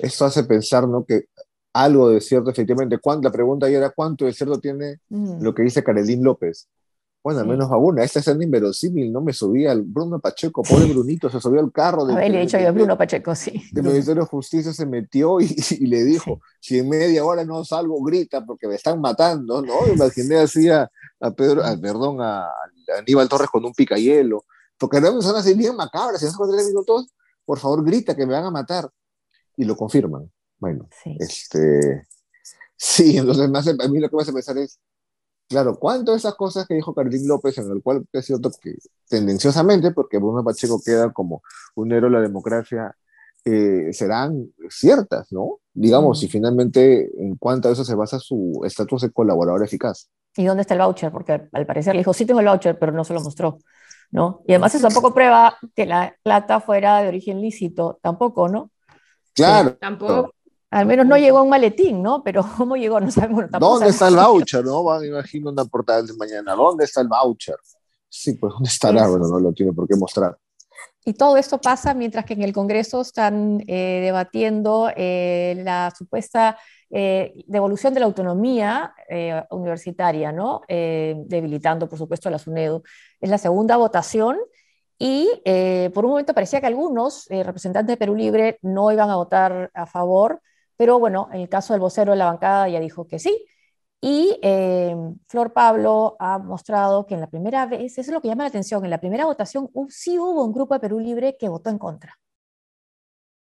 Esto 0.00 0.24
hace 0.24 0.44
pensar, 0.44 0.88
¿no? 0.88 1.04
Que 1.04 1.24
algo 1.72 2.10
de 2.10 2.20
cierto, 2.20 2.50
efectivamente, 2.50 2.98
¿cuánto? 2.98 3.28
la 3.28 3.32
pregunta 3.32 3.66
ahí 3.66 3.74
era 3.74 3.90
cuánto 3.90 4.24
de 4.24 4.32
cierto 4.32 4.58
tiene 4.60 4.98
Mm. 5.08 5.42
lo 5.42 5.54
que 5.54 5.62
dice 5.62 5.84
Carolín 5.84 6.24
López. 6.24 6.68
Bueno, 7.28 7.40
al 7.40 7.44
Sí. 7.46 7.50
menos 7.50 7.70
a 7.70 7.76
una, 7.76 8.02
esta 8.04 8.20
escena 8.20 8.42
inverosímil, 8.42 9.12
no 9.12 9.20
me 9.20 9.34
subía 9.34 9.70
al 9.72 9.82
Bruno 9.82 10.18
Pacheco, 10.18 10.62
pobre 10.62 10.86
Brunito, 10.86 11.28
se 11.28 11.38
subió 11.40 11.60
al 11.60 11.70
carro 11.70 12.06
del, 12.06 12.16
Haberle 12.16 12.40
dicho 12.40 12.58
yo, 12.58 12.72
Bruno 12.72 12.96
Pacheco, 12.96 13.34
sí. 13.34 13.62
del 13.70 13.84
Ministerio 13.84 14.22
de 14.22 14.28
Justicia, 14.28 14.72
se 14.72 14.86
metió 14.86 15.38
y, 15.38 15.54
y 15.78 15.86
le 15.88 16.04
dijo, 16.04 16.40
si 16.58 16.78
en 16.78 16.88
media 16.88 17.22
hora 17.26 17.44
no 17.44 17.62
salgo, 17.66 18.02
grita 18.02 18.46
porque 18.46 18.66
me 18.66 18.76
están 18.76 18.98
matando, 19.02 19.60
¿no? 19.60 19.74
Imaginé 19.92 20.36
así 20.36 20.70
a, 20.70 20.90
a 21.20 21.30
Pedro, 21.32 21.62
a- 21.62 21.76
perdón, 21.76 22.22
a, 22.22 22.44
a 22.46 22.52
Aníbal 22.98 23.28
Torres 23.28 23.50
con 23.50 23.62
un 23.62 23.74
picayelo, 23.74 24.46
porque 24.78 24.96
eran 24.96 25.20
son 25.20 25.36
así 25.36 25.52
bien 25.52 25.76
macabras, 25.76 26.20
si 26.20 26.26
hace 26.26 26.36
tres 26.50 26.66
minutos, 26.68 27.12
por 27.44 27.58
favor 27.58 27.84
grita 27.84 28.16
que 28.16 28.24
me 28.24 28.32
van 28.32 28.44
a 28.44 28.50
matar. 28.50 28.88
Y 29.54 29.64
lo 29.64 29.76
confirman. 29.76 30.30
Bueno, 30.58 30.88
Sí. 31.02 31.14
este, 31.20 32.06
sí, 32.76 33.18
entonces 33.18 33.50
hace- 33.54 33.76
a 33.78 33.88
mí 33.88 33.98
lo 33.98 34.08
que 34.08 34.16
me 34.16 34.22
hace 34.22 34.32
pensar 34.32 34.56
es, 34.58 34.78
claro, 35.48 35.76
¿cuánto 35.78 36.12
de 36.12 36.18
esas 36.18 36.34
cosas 36.34 36.66
que 36.66 36.74
dijo 36.74 36.94
Carolín 36.94 37.26
López, 37.26 37.58
en 37.58 37.70
el 37.70 37.82
cual 37.82 38.04
es 38.12 38.26
cierto 38.26 38.50
que 38.62 38.74
tendenciosamente, 39.08 39.90
porque 39.92 40.18
Bruno 40.18 40.44
Pacheco 40.44 40.80
queda 40.84 41.12
como 41.12 41.42
un 41.74 41.92
héroe 41.92 42.10
de 42.10 42.16
la 42.16 42.22
democracia, 42.22 42.94
eh, 43.44 43.92
serán 43.92 44.52
ciertas, 44.68 45.32
¿no? 45.32 45.60
Digamos, 45.72 46.18
Mm. 46.18 46.20
si 46.20 46.28
finalmente 46.28 47.10
en 47.18 47.36
cuanto 47.36 47.68
a 47.68 47.72
eso 47.72 47.84
se 47.84 47.94
basa 47.94 48.18
su 48.18 48.60
estatus 48.64 49.02
de 49.02 49.10
colaborador 49.10 49.64
eficaz. 49.64 50.10
¿Y 50.36 50.44
dónde 50.44 50.62
está 50.62 50.74
el 50.74 50.80
voucher? 50.80 51.10
Porque 51.10 51.48
al 51.52 51.66
parecer 51.66 51.94
le 51.94 52.00
dijo, 52.00 52.12
sí 52.12 52.26
tengo 52.26 52.40
el 52.40 52.46
voucher, 52.46 52.78
pero 52.78 52.92
no 52.92 53.04
se 53.04 53.14
lo 53.14 53.20
mostró, 53.20 53.58
¿no? 54.10 54.42
Y 54.46 54.52
además 54.52 54.74
eso 54.74 54.86
tampoco 54.86 55.14
prueba 55.14 55.56
que 55.74 55.86
la 55.86 56.14
plata 56.22 56.60
fuera 56.60 57.00
de 57.00 57.08
origen 57.08 57.40
lícito, 57.40 57.98
tampoco, 58.02 58.48
¿no? 58.48 58.70
Claro. 59.34 59.76
Tampoco. 59.80 60.34
Al 60.70 60.86
menos 60.86 61.06
no 61.06 61.16
llegó 61.16 61.42
un 61.42 61.48
maletín, 61.48 62.02
¿no? 62.02 62.22
Pero 62.22 62.44
¿cómo 62.56 62.76
llegó? 62.76 63.00
No 63.00 63.10
sabemos. 63.10 63.44
¿Dónde 63.50 63.88
está 63.88 64.08
el 64.08 64.16
voucher? 64.16 64.64
¿No? 64.64 64.82
Van, 64.84 65.04
imagino 65.04 65.50
una 65.50 65.64
portada 65.64 66.02
de 66.02 66.12
mañana. 66.14 66.54
¿Dónde 66.54 66.84
está 66.84 67.00
el 67.00 67.08
voucher? 67.08 67.56
Sí, 68.08 68.34
pues 68.34 68.52
¿dónde 68.52 68.68
estará? 68.68 69.02
Eso. 69.02 69.10
Bueno, 69.10 69.28
no 69.28 69.40
lo 69.40 69.52
tiene 69.52 69.72
por 69.72 69.86
qué 69.86 69.96
mostrar. 69.96 70.36
Y 71.04 71.14
todo 71.14 71.36
esto 71.38 71.58
pasa 71.58 71.94
mientras 71.94 72.24
que 72.26 72.34
en 72.34 72.42
el 72.42 72.52
Congreso 72.52 73.00
están 73.00 73.62
eh, 73.66 74.00
debatiendo 74.02 74.90
eh, 74.94 75.60
la 75.64 75.90
supuesta 75.96 76.58
eh, 76.90 77.44
devolución 77.46 77.94
de 77.94 78.00
la 78.00 78.06
autonomía 78.06 78.94
eh, 79.08 79.42
universitaria, 79.50 80.32
¿no? 80.32 80.62
Eh, 80.68 81.14
debilitando, 81.26 81.88
por 81.88 81.98
supuesto, 81.98 82.28
a 82.28 82.32
la 82.32 82.38
SUNEDU. 82.38 82.82
Es 83.20 83.30
la 83.30 83.38
segunda 83.38 83.76
votación 83.76 84.36
y 84.98 85.30
eh, 85.44 85.90
por 85.94 86.04
un 86.04 86.10
momento 86.12 86.34
parecía 86.34 86.60
que 86.60 86.66
algunos 86.66 87.30
eh, 87.30 87.42
representantes 87.44 87.92
de 87.92 87.96
Perú 87.96 88.16
Libre 88.16 88.58
no 88.62 88.90
iban 88.90 89.10
a 89.10 89.16
votar 89.16 89.70
a 89.72 89.86
favor, 89.86 90.42
pero 90.78 90.98
bueno, 90.98 91.28
en 91.32 91.42
el 91.42 91.50
caso 91.50 91.74
del 91.74 91.80
vocero 91.80 92.12
de 92.12 92.18
la 92.18 92.26
bancada 92.26 92.68
ya 92.70 92.80
dijo 92.80 93.06
que 93.06 93.18
sí. 93.18 93.46
Y 94.00 94.38
eh, 94.42 94.96
Flor 95.28 95.52
Pablo 95.52 96.16
ha 96.20 96.38
mostrado 96.38 97.06
que 97.06 97.14
en 97.14 97.20
la 97.20 97.28
primera 97.28 97.66
vez, 97.66 97.80
eso 97.82 98.00
es 98.00 98.08
lo 98.08 98.20
que 98.22 98.28
llama 98.28 98.44
la 98.44 98.48
atención, 98.50 98.84
en 98.84 98.90
la 98.90 99.00
primera 99.00 99.26
votación 99.26 99.70
sí 99.90 100.18
hubo 100.18 100.44
un 100.44 100.52
grupo 100.54 100.74
de 100.74 100.80
Perú 100.80 101.00
Libre 101.00 101.36
que 101.38 101.48
votó 101.50 101.70
en 101.70 101.78
contra, 101.78 102.18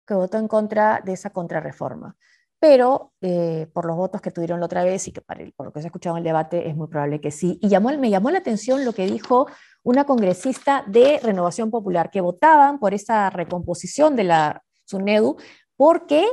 que 0.06 0.14
votó 0.14 0.38
en 0.38 0.48
contra 0.48 1.02
de 1.04 1.14
esa 1.14 1.30
contrarreforma. 1.32 2.16
Pero 2.60 3.14
eh, 3.22 3.68
por 3.72 3.86
los 3.86 3.96
votos 3.96 4.20
que 4.22 4.32
tuvieron 4.32 4.60
la 4.60 4.66
otra 4.66 4.84
vez 4.84 5.08
y 5.08 5.12
que 5.12 5.22
para 5.22 5.44
el- 5.44 5.54
por 5.54 5.68
lo 5.68 5.74
que 5.74 5.80
se 5.82 5.88
ha 5.88 5.90
escuchado 5.90 6.16
en 6.16 6.22
el 6.22 6.24
debate 6.24 6.68
es 6.68 6.76
muy 6.76 6.88
probable 6.88 7.22
que 7.22 7.30
sí. 7.30 7.60
Y 7.62 7.70
llamó, 7.70 7.96
me 7.98 8.10
llamó 8.10 8.32
la 8.32 8.40
atención 8.40 8.84
lo 8.84 8.94
que 8.94 9.06
dijo 9.06 9.48
una 9.84 10.06
congresista 10.06 10.84
de 10.88 11.20
Renovación 11.22 11.70
Popular, 11.70 12.10
que 12.10 12.22
votaban 12.22 12.80
por 12.80 12.94
esa 12.96 13.30
recomposición 13.30 14.16
de 14.16 14.24
la 14.24 14.64
SUNEDU 14.86 15.38
porque 15.76 16.26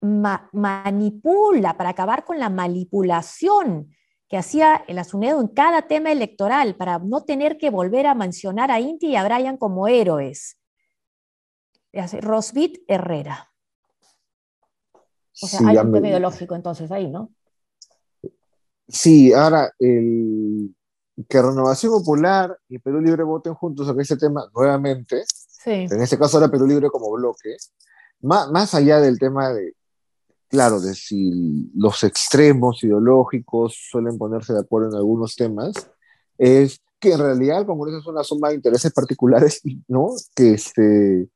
ma- 0.00 0.48
manipula, 0.52 1.76
para 1.76 1.90
acabar 1.90 2.24
con 2.24 2.38
la 2.38 2.48
manipulación 2.50 3.94
que 4.28 4.36
hacía 4.36 4.84
el 4.86 4.98
Asunedo 4.98 5.40
en 5.40 5.48
cada 5.48 5.82
tema 5.82 6.12
electoral, 6.12 6.76
para 6.76 6.98
no 6.98 7.24
tener 7.24 7.56
que 7.56 7.70
volver 7.70 8.06
a 8.06 8.14
mencionar 8.14 8.70
a 8.70 8.78
Inti 8.78 9.08
y 9.08 9.16
a 9.16 9.24
Brian 9.24 9.56
como 9.56 9.88
héroes. 9.88 10.60
Rosbit 12.20 12.78
Herrera. 12.86 13.50
O 15.40 15.46
sea, 15.46 15.60
Sí, 15.60 15.64
hay 15.66 15.78
un 15.78 15.92
tema 15.92 16.08
ideológico 16.08 16.54
entonces 16.54 16.90
ahí, 16.92 17.08
¿no? 17.10 17.32
Sí, 18.86 19.32
ahora, 19.32 19.72
el, 19.78 20.74
que 21.28 21.42
Renovación 21.42 21.92
Popular 21.92 22.58
y 22.68 22.78
Perú 22.78 23.00
Libre 23.00 23.22
voten 23.22 23.54
juntos 23.54 23.86
sobre 23.86 24.02
ese 24.02 24.16
tema 24.16 24.48
nuevamente, 24.54 25.24
Sí. 25.26 25.86
en 25.90 26.00
este 26.02 26.18
caso 26.18 26.36
ahora 26.36 26.50
Perú 26.50 26.66
Libre 26.66 26.88
como 26.90 27.10
bloque, 27.10 27.56
más, 28.20 28.50
más 28.50 28.74
allá 28.74 29.00
del 29.00 29.18
tema 29.18 29.52
de, 29.52 29.74
claro, 30.48 30.80
de 30.80 30.94
si 30.94 31.70
los 31.74 32.02
extremos 32.04 32.82
ideológicos 32.82 33.76
suelen 33.90 34.18
ponerse 34.18 34.52
de 34.52 34.60
acuerdo 34.60 34.88
en 34.88 34.96
algunos 34.96 35.36
temas, 35.36 35.74
es 36.36 36.80
que 36.98 37.12
en 37.12 37.18
realidad 37.18 37.60
el 37.60 37.66
Congreso 37.66 37.98
es 37.98 38.06
una 38.06 38.24
suma 38.24 38.48
de 38.48 38.56
intereses 38.56 38.92
particulares, 38.92 39.60
¿no? 39.88 40.10
Que 40.34 40.54
este, 40.54 41.28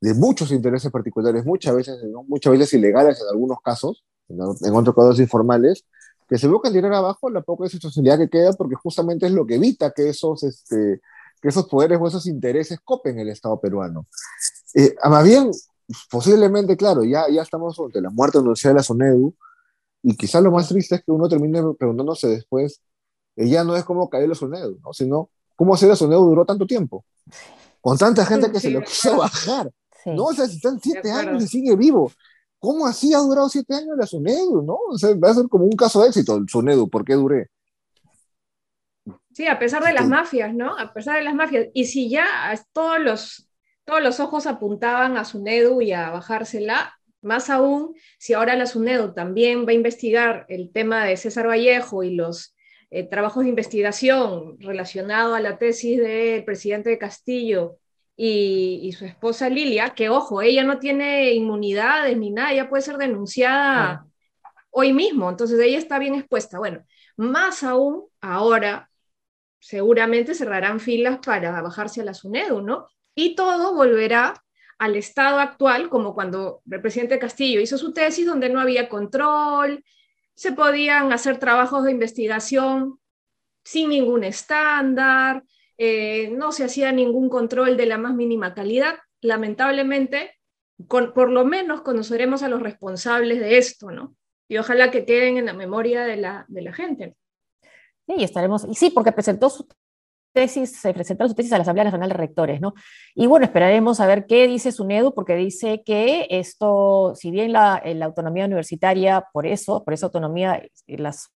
de 0.00 0.14
muchos 0.14 0.50
intereses 0.52 0.90
particulares, 0.90 1.44
muchas 1.44 1.74
veces, 1.74 2.02
¿no? 2.04 2.22
muchas 2.24 2.52
veces 2.52 2.72
ilegales 2.74 3.20
en 3.20 3.28
algunos 3.28 3.58
casos, 3.62 4.04
en, 4.28 4.38
en 4.38 4.74
otros 4.74 4.94
casos 4.94 5.20
informales, 5.20 5.84
que 6.28 6.38
se 6.38 6.48
buscan 6.48 6.72
tirar 6.72 6.92
abajo 6.92 7.28
la 7.30 7.42
poca 7.42 7.64
institucionalidad 7.64 8.18
que 8.18 8.30
queda, 8.30 8.52
porque 8.52 8.76
justamente 8.76 9.26
es 9.26 9.32
lo 9.32 9.46
que 9.46 9.56
evita 9.56 9.92
que 9.92 10.08
esos, 10.08 10.42
este, 10.42 11.00
que 11.40 11.48
esos 11.48 11.66
poderes 11.68 11.98
o 12.00 12.06
esos 12.06 12.26
intereses 12.26 12.78
copen 12.82 13.18
el 13.18 13.28
Estado 13.28 13.60
peruano. 13.60 14.06
Eh, 14.74 14.94
más 15.08 15.24
bien, 15.24 15.50
posiblemente, 16.10 16.76
claro, 16.76 17.04
ya, 17.04 17.24
ya 17.30 17.42
estamos 17.42 17.78
ante 17.78 18.00
la 18.00 18.10
muerte 18.10 18.38
anunciada 18.38 18.74
de 18.74 18.78
la 18.78 18.82
SONEDU, 18.82 19.34
y 20.02 20.16
quizás 20.16 20.42
lo 20.42 20.50
más 20.50 20.68
triste 20.68 20.96
es 20.96 21.04
que 21.04 21.10
uno 21.12 21.28
termine 21.28 21.62
preguntándose 21.78 22.28
después, 22.28 22.80
eh, 23.36 23.48
ya 23.48 23.64
no 23.64 23.76
es 23.76 23.84
cómo 23.84 24.08
cayó 24.08 24.26
la 24.26 24.34
SONEDU, 24.34 24.78
¿no? 24.82 24.92
sino 24.92 25.30
cómo 25.56 25.76
si 25.76 25.86
la 25.86 25.96
SONEDU 25.96 26.26
duró 26.26 26.44
tanto 26.44 26.66
tiempo, 26.66 27.04
con 27.80 27.96
tanta 27.98 28.24
gente 28.26 28.50
que 28.50 28.60
Sí, 28.60 28.68
se 28.68 28.70
lo 28.72 28.82
quiso 28.82 29.16
bajar. 29.16 29.70
sí. 30.02 30.10
No, 30.10 30.24
o 30.24 30.32
sea, 30.34 30.46
si 30.46 30.56
están 30.56 30.78
siete 30.80 31.10
años 31.10 31.42
y 31.42 31.46
sigue 31.48 31.76
vivo. 31.76 32.10
¿Cómo 32.58 32.86
así 32.86 33.12
ha 33.12 33.18
durado 33.18 33.48
siete 33.50 33.74
años 33.74 33.94
la 33.96 34.06
SUNEDU, 34.06 34.62
no? 34.62 34.78
O 34.90 34.96
sea, 34.96 35.14
va 35.16 35.30
a 35.30 35.34
ser 35.34 35.48
como 35.48 35.64
un 35.64 35.76
caso 35.76 36.00
de 36.02 36.08
éxito 36.08 36.36
el 36.36 36.48
SUNEDU, 36.48 36.88
¿por 36.88 37.04
qué 37.04 37.14
duré? 37.14 37.50
Sí, 39.32 39.46
a 39.46 39.58
pesar 39.58 39.82
de 39.84 39.92
las 39.92 40.04
Sí. 40.04 40.08
mafias, 40.10 40.54
¿no? 40.54 40.78
A 40.78 40.92
pesar 40.94 41.16
de 41.18 41.24
las 41.24 41.34
mafias. 41.34 41.66
Y 41.74 41.84
si 41.86 42.08
ya 42.08 42.24
todos 42.72 43.00
los, 43.00 43.48
todos 43.84 44.02
los 44.02 44.20
ojos 44.20 44.46
apuntaban 44.46 45.16
a 45.16 45.24
Sunedu 45.24 45.80
y 45.80 45.92
a 45.92 46.10
bajársela, 46.10 46.98
más 47.22 47.50
aún 47.50 47.94
si 48.18 48.34
ahora 48.34 48.56
la 48.56 48.66
Sunedu 48.66 49.14
también 49.14 49.66
va 49.66 49.70
a 49.70 49.74
investigar 49.74 50.44
el 50.48 50.70
tema 50.72 51.04
de 51.04 51.16
César 51.16 51.48
Vallejo 51.48 52.02
y 52.02 52.14
los 52.14 52.54
eh, 52.90 53.04
trabajos 53.04 53.44
de 53.44 53.50
investigación 53.50 54.60
relacionados 54.60 55.36
a 55.36 55.40
la 55.40 55.58
tesis 55.58 55.98
del 55.98 56.44
presidente 56.44 56.90
de 56.90 56.98
Castillo 56.98 57.78
y, 58.16 58.80
y 58.82 58.92
su 58.92 59.04
esposa 59.04 59.48
Lilia, 59.48 59.90
que 59.90 60.08
ojo, 60.08 60.42
ella 60.42 60.62
no 60.64 60.78
tiene 60.78 61.32
inmunidades 61.32 62.16
ni 62.16 62.30
nada, 62.30 62.52
ella 62.52 62.68
puede 62.68 62.82
ser 62.82 62.98
denunciada 62.98 64.06
hoy 64.70 64.92
mismo, 64.92 65.30
entonces 65.30 65.58
ella 65.60 65.78
está 65.78 65.98
bien 65.98 66.14
expuesta. 66.14 66.58
Bueno, 66.58 66.84
más 67.16 67.62
aún 67.62 68.04
ahora 68.20 68.90
seguramente 69.58 70.34
cerrarán 70.34 70.78
filas 70.78 71.20
para 71.24 71.62
bajarse 71.62 72.02
a 72.02 72.04
la 72.04 72.12
SUNEDU, 72.12 72.60
¿no? 72.60 72.88
Y 73.14 73.34
todo 73.34 73.74
volverá 73.74 74.34
al 74.78 74.96
estado 74.96 75.38
actual, 75.38 75.88
como 75.88 76.14
cuando 76.14 76.62
el 76.70 76.80
presidente 76.80 77.18
Castillo 77.18 77.60
hizo 77.60 77.78
su 77.78 77.92
tesis, 77.92 78.26
donde 78.26 78.48
no 78.48 78.60
había 78.60 78.88
control, 78.88 79.84
se 80.34 80.52
podían 80.52 81.12
hacer 81.12 81.38
trabajos 81.38 81.84
de 81.84 81.92
investigación 81.92 82.98
sin 83.62 83.88
ningún 83.88 84.24
estándar, 84.24 85.42
eh, 85.78 86.28
no 86.30 86.52
se 86.52 86.64
hacía 86.64 86.92
ningún 86.92 87.28
control 87.28 87.76
de 87.76 87.86
la 87.86 87.98
más 87.98 88.14
mínima 88.14 88.54
calidad. 88.54 88.96
Lamentablemente, 89.20 90.38
por 90.88 91.30
lo 91.30 91.44
menos 91.44 91.82
conoceremos 91.82 92.42
a 92.42 92.48
los 92.48 92.60
responsables 92.60 93.40
de 93.40 93.58
esto, 93.58 93.90
¿no? 93.90 94.14
Y 94.48 94.58
ojalá 94.58 94.90
que 94.90 95.06
queden 95.06 95.38
en 95.38 95.46
la 95.46 95.54
memoria 95.54 96.04
de 96.04 96.16
la, 96.16 96.46
gente. 96.74 97.16
Sí, 98.06 98.22
estaremos, 98.22 98.66
y 98.68 98.74
sí, 98.74 98.90
porque 98.90 99.12
presentó 99.12 99.48
su 99.48 99.66
tesis, 100.34 100.78
se 100.78 100.92
presentaron 100.92 101.30
su 101.30 101.34
tesis 101.34 101.52
a 101.52 101.56
la 101.56 101.62
Asamblea 101.62 101.84
Nacional 101.84 102.10
de 102.10 102.16
Rectores, 102.16 102.60
¿no? 102.60 102.74
Y 103.14 103.26
bueno, 103.26 103.46
esperaremos 103.46 104.00
a 104.00 104.06
ver 104.06 104.26
qué 104.26 104.46
dice 104.46 104.72
SUNEDU, 104.72 105.14
porque 105.14 105.36
dice 105.36 105.82
que 105.84 106.26
esto, 106.28 107.14
si 107.14 107.30
bien 107.30 107.52
la, 107.52 107.82
la 107.84 108.04
autonomía 108.04 108.44
universitaria, 108.44 109.24
por 109.32 109.46
eso, 109.46 109.82
por 109.84 109.94
esa 109.94 110.06
autonomía, 110.06 110.62
las 110.86 111.30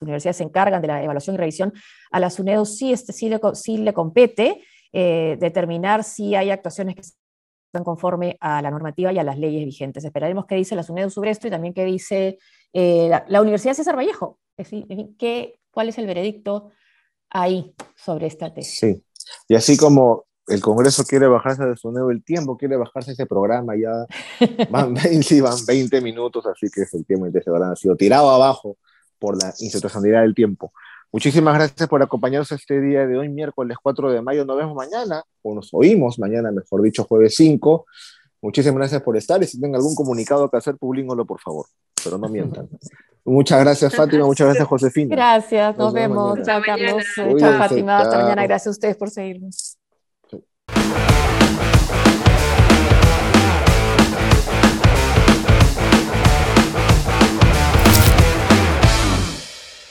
universidades 0.00 0.38
se 0.38 0.44
encargan 0.44 0.80
de 0.82 0.88
la 0.88 1.02
evaluación 1.02 1.34
y 1.34 1.38
revisión, 1.38 1.72
a 2.10 2.20
la 2.20 2.30
SUNEDU 2.30 2.64
sí, 2.64 2.92
este, 2.92 3.12
sí, 3.12 3.28
le, 3.28 3.40
sí 3.54 3.78
le 3.78 3.92
compete 3.92 4.62
eh, 4.92 5.36
determinar 5.38 6.04
si 6.04 6.34
hay 6.34 6.50
actuaciones 6.50 6.94
que 6.94 7.02
están 7.02 7.84
conforme 7.84 8.36
a 8.40 8.62
la 8.62 8.70
normativa 8.70 9.12
y 9.12 9.18
a 9.18 9.24
las 9.24 9.38
leyes 9.38 9.64
vigentes. 9.64 10.04
Esperaremos 10.04 10.46
qué 10.46 10.54
dice 10.54 10.74
la 10.74 10.82
SUNEDU 10.82 11.10
sobre 11.10 11.30
esto 11.30 11.46
y 11.46 11.50
también 11.50 11.74
qué 11.74 11.84
dice 11.84 12.38
eh, 12.72 13.10
la, 13.28 13.40
Universidad 13.40 13.74
César 13.74 13.96
Vallejo, 13.96 14.38
es 14.56 14.70
decir, 14.70 14.86
qué, 15.18 15.60
cuál 15.70 15.88
es 15.88 15.98
el 15.98 16.06
veredicto 16.06 16.70
ahí 17.30 17.74
sobre 17.96 18.26
esta 18.26 18.52
tesis. 18.52 18.78
Sí, 18.78 19.04
y 19.48 19.54
así 19.54 19.76
como 19.76 20.26
el 20.48 20.60
Congreso 20.60 21.04
quiere 21.04 21.26
bajarse 21.26 21.64
de 21.64 21.76
su 21.76 21.92
nuevo 21.92 22.10
el 22.10 22.24
tiempo, 22.24 22.56
quiere 22.56 22.76
bajarse 22.76 23.12
ese 23.12 23.26
programa, 23.26 23.74
ya 23.76 24.06
van 24.70 24.94
20, 24.94 25.42
van 25.42 25.64
20 25.66 26.00
minutos, 26.00 26.46
así 26.46 26.68
que 26.72 26.82
efectivamente 26.82 27.42
se 27.42 27.50
habrán 27.50 27.76
sido 27.76 27.96
tirado 27.96 28.30
abajo 28.30 28.78
por 29.18 29.40
la 29.40 29.52
institucionalidad 29.58 30.22
del 30.22 30.34
tiempo. 30.34 30.72
Muchísimas 31.10 31.54
gracias 31.54 31.88
por 31.88 32.02
acompañarnos 32.02 32.52
este 32.52 32.80
día 32.80 33.06
de 33.06 33.16
hoy, 33.16 33.30
miércoles 33.30 33.78
4 33.82 34.12
de 34.12 34.20
mayo. 34.20 34.44
Nos 34.44 34.58
vemos 34.58 34.74
mañana, 34.74 35.22
o 35.42 35.54
nos 35.54 35.72
oímos 35.72 36.18
mañana, 36.18 36.50
mejor 36.50 36.82
dicho, 36.82 37.04
jueves 37.04 37.34
5. 37.36 37.86
Muchísimas 38.42 38.76
gracias 38.76 39.02
por 39.02 39.16
estar 39.16 39.42
y 39.42 39.46
si 39.46 39.58
tienen 39.58 39.74
algún 39.74 39.94
comunicado 39.94 40.48
que 40.50 40.58
hacer, 40.58 40.76
publíngolo, 40.76 41.24
por 41.24 41.40
favor, 41.40 41.66
pero 42.02 42.18
no 42.18 42.28
mientan. 42.28 42.68
Muchas 43.24 43.60
gracias, 43.60 43.94
Fátima. 43.94 44.24
Muchas 44.24 44.46
gracias, 44.46 44.66
Josefina. 44.66 45.14
Gracias, 45.14 45.76
nos, 45.76 45.86
nos 45.86 45.92
vemos. 45.92 46.32
vemos 46.34 46.46
Chao, 46.46 46.62
Carlos. 46.64 47.04
Chao, 47.14 47.58
Fátima. 47.58 47.98
Hasta 47.98 48.22
mañana. 48.22 48.46
Gracias 48.46 48.68
a 48.68 48.70
ustedes 48.70 48.96
por 48.96 49.10
seguirnos. 49.10 49.76
Sí. 50.30 50.42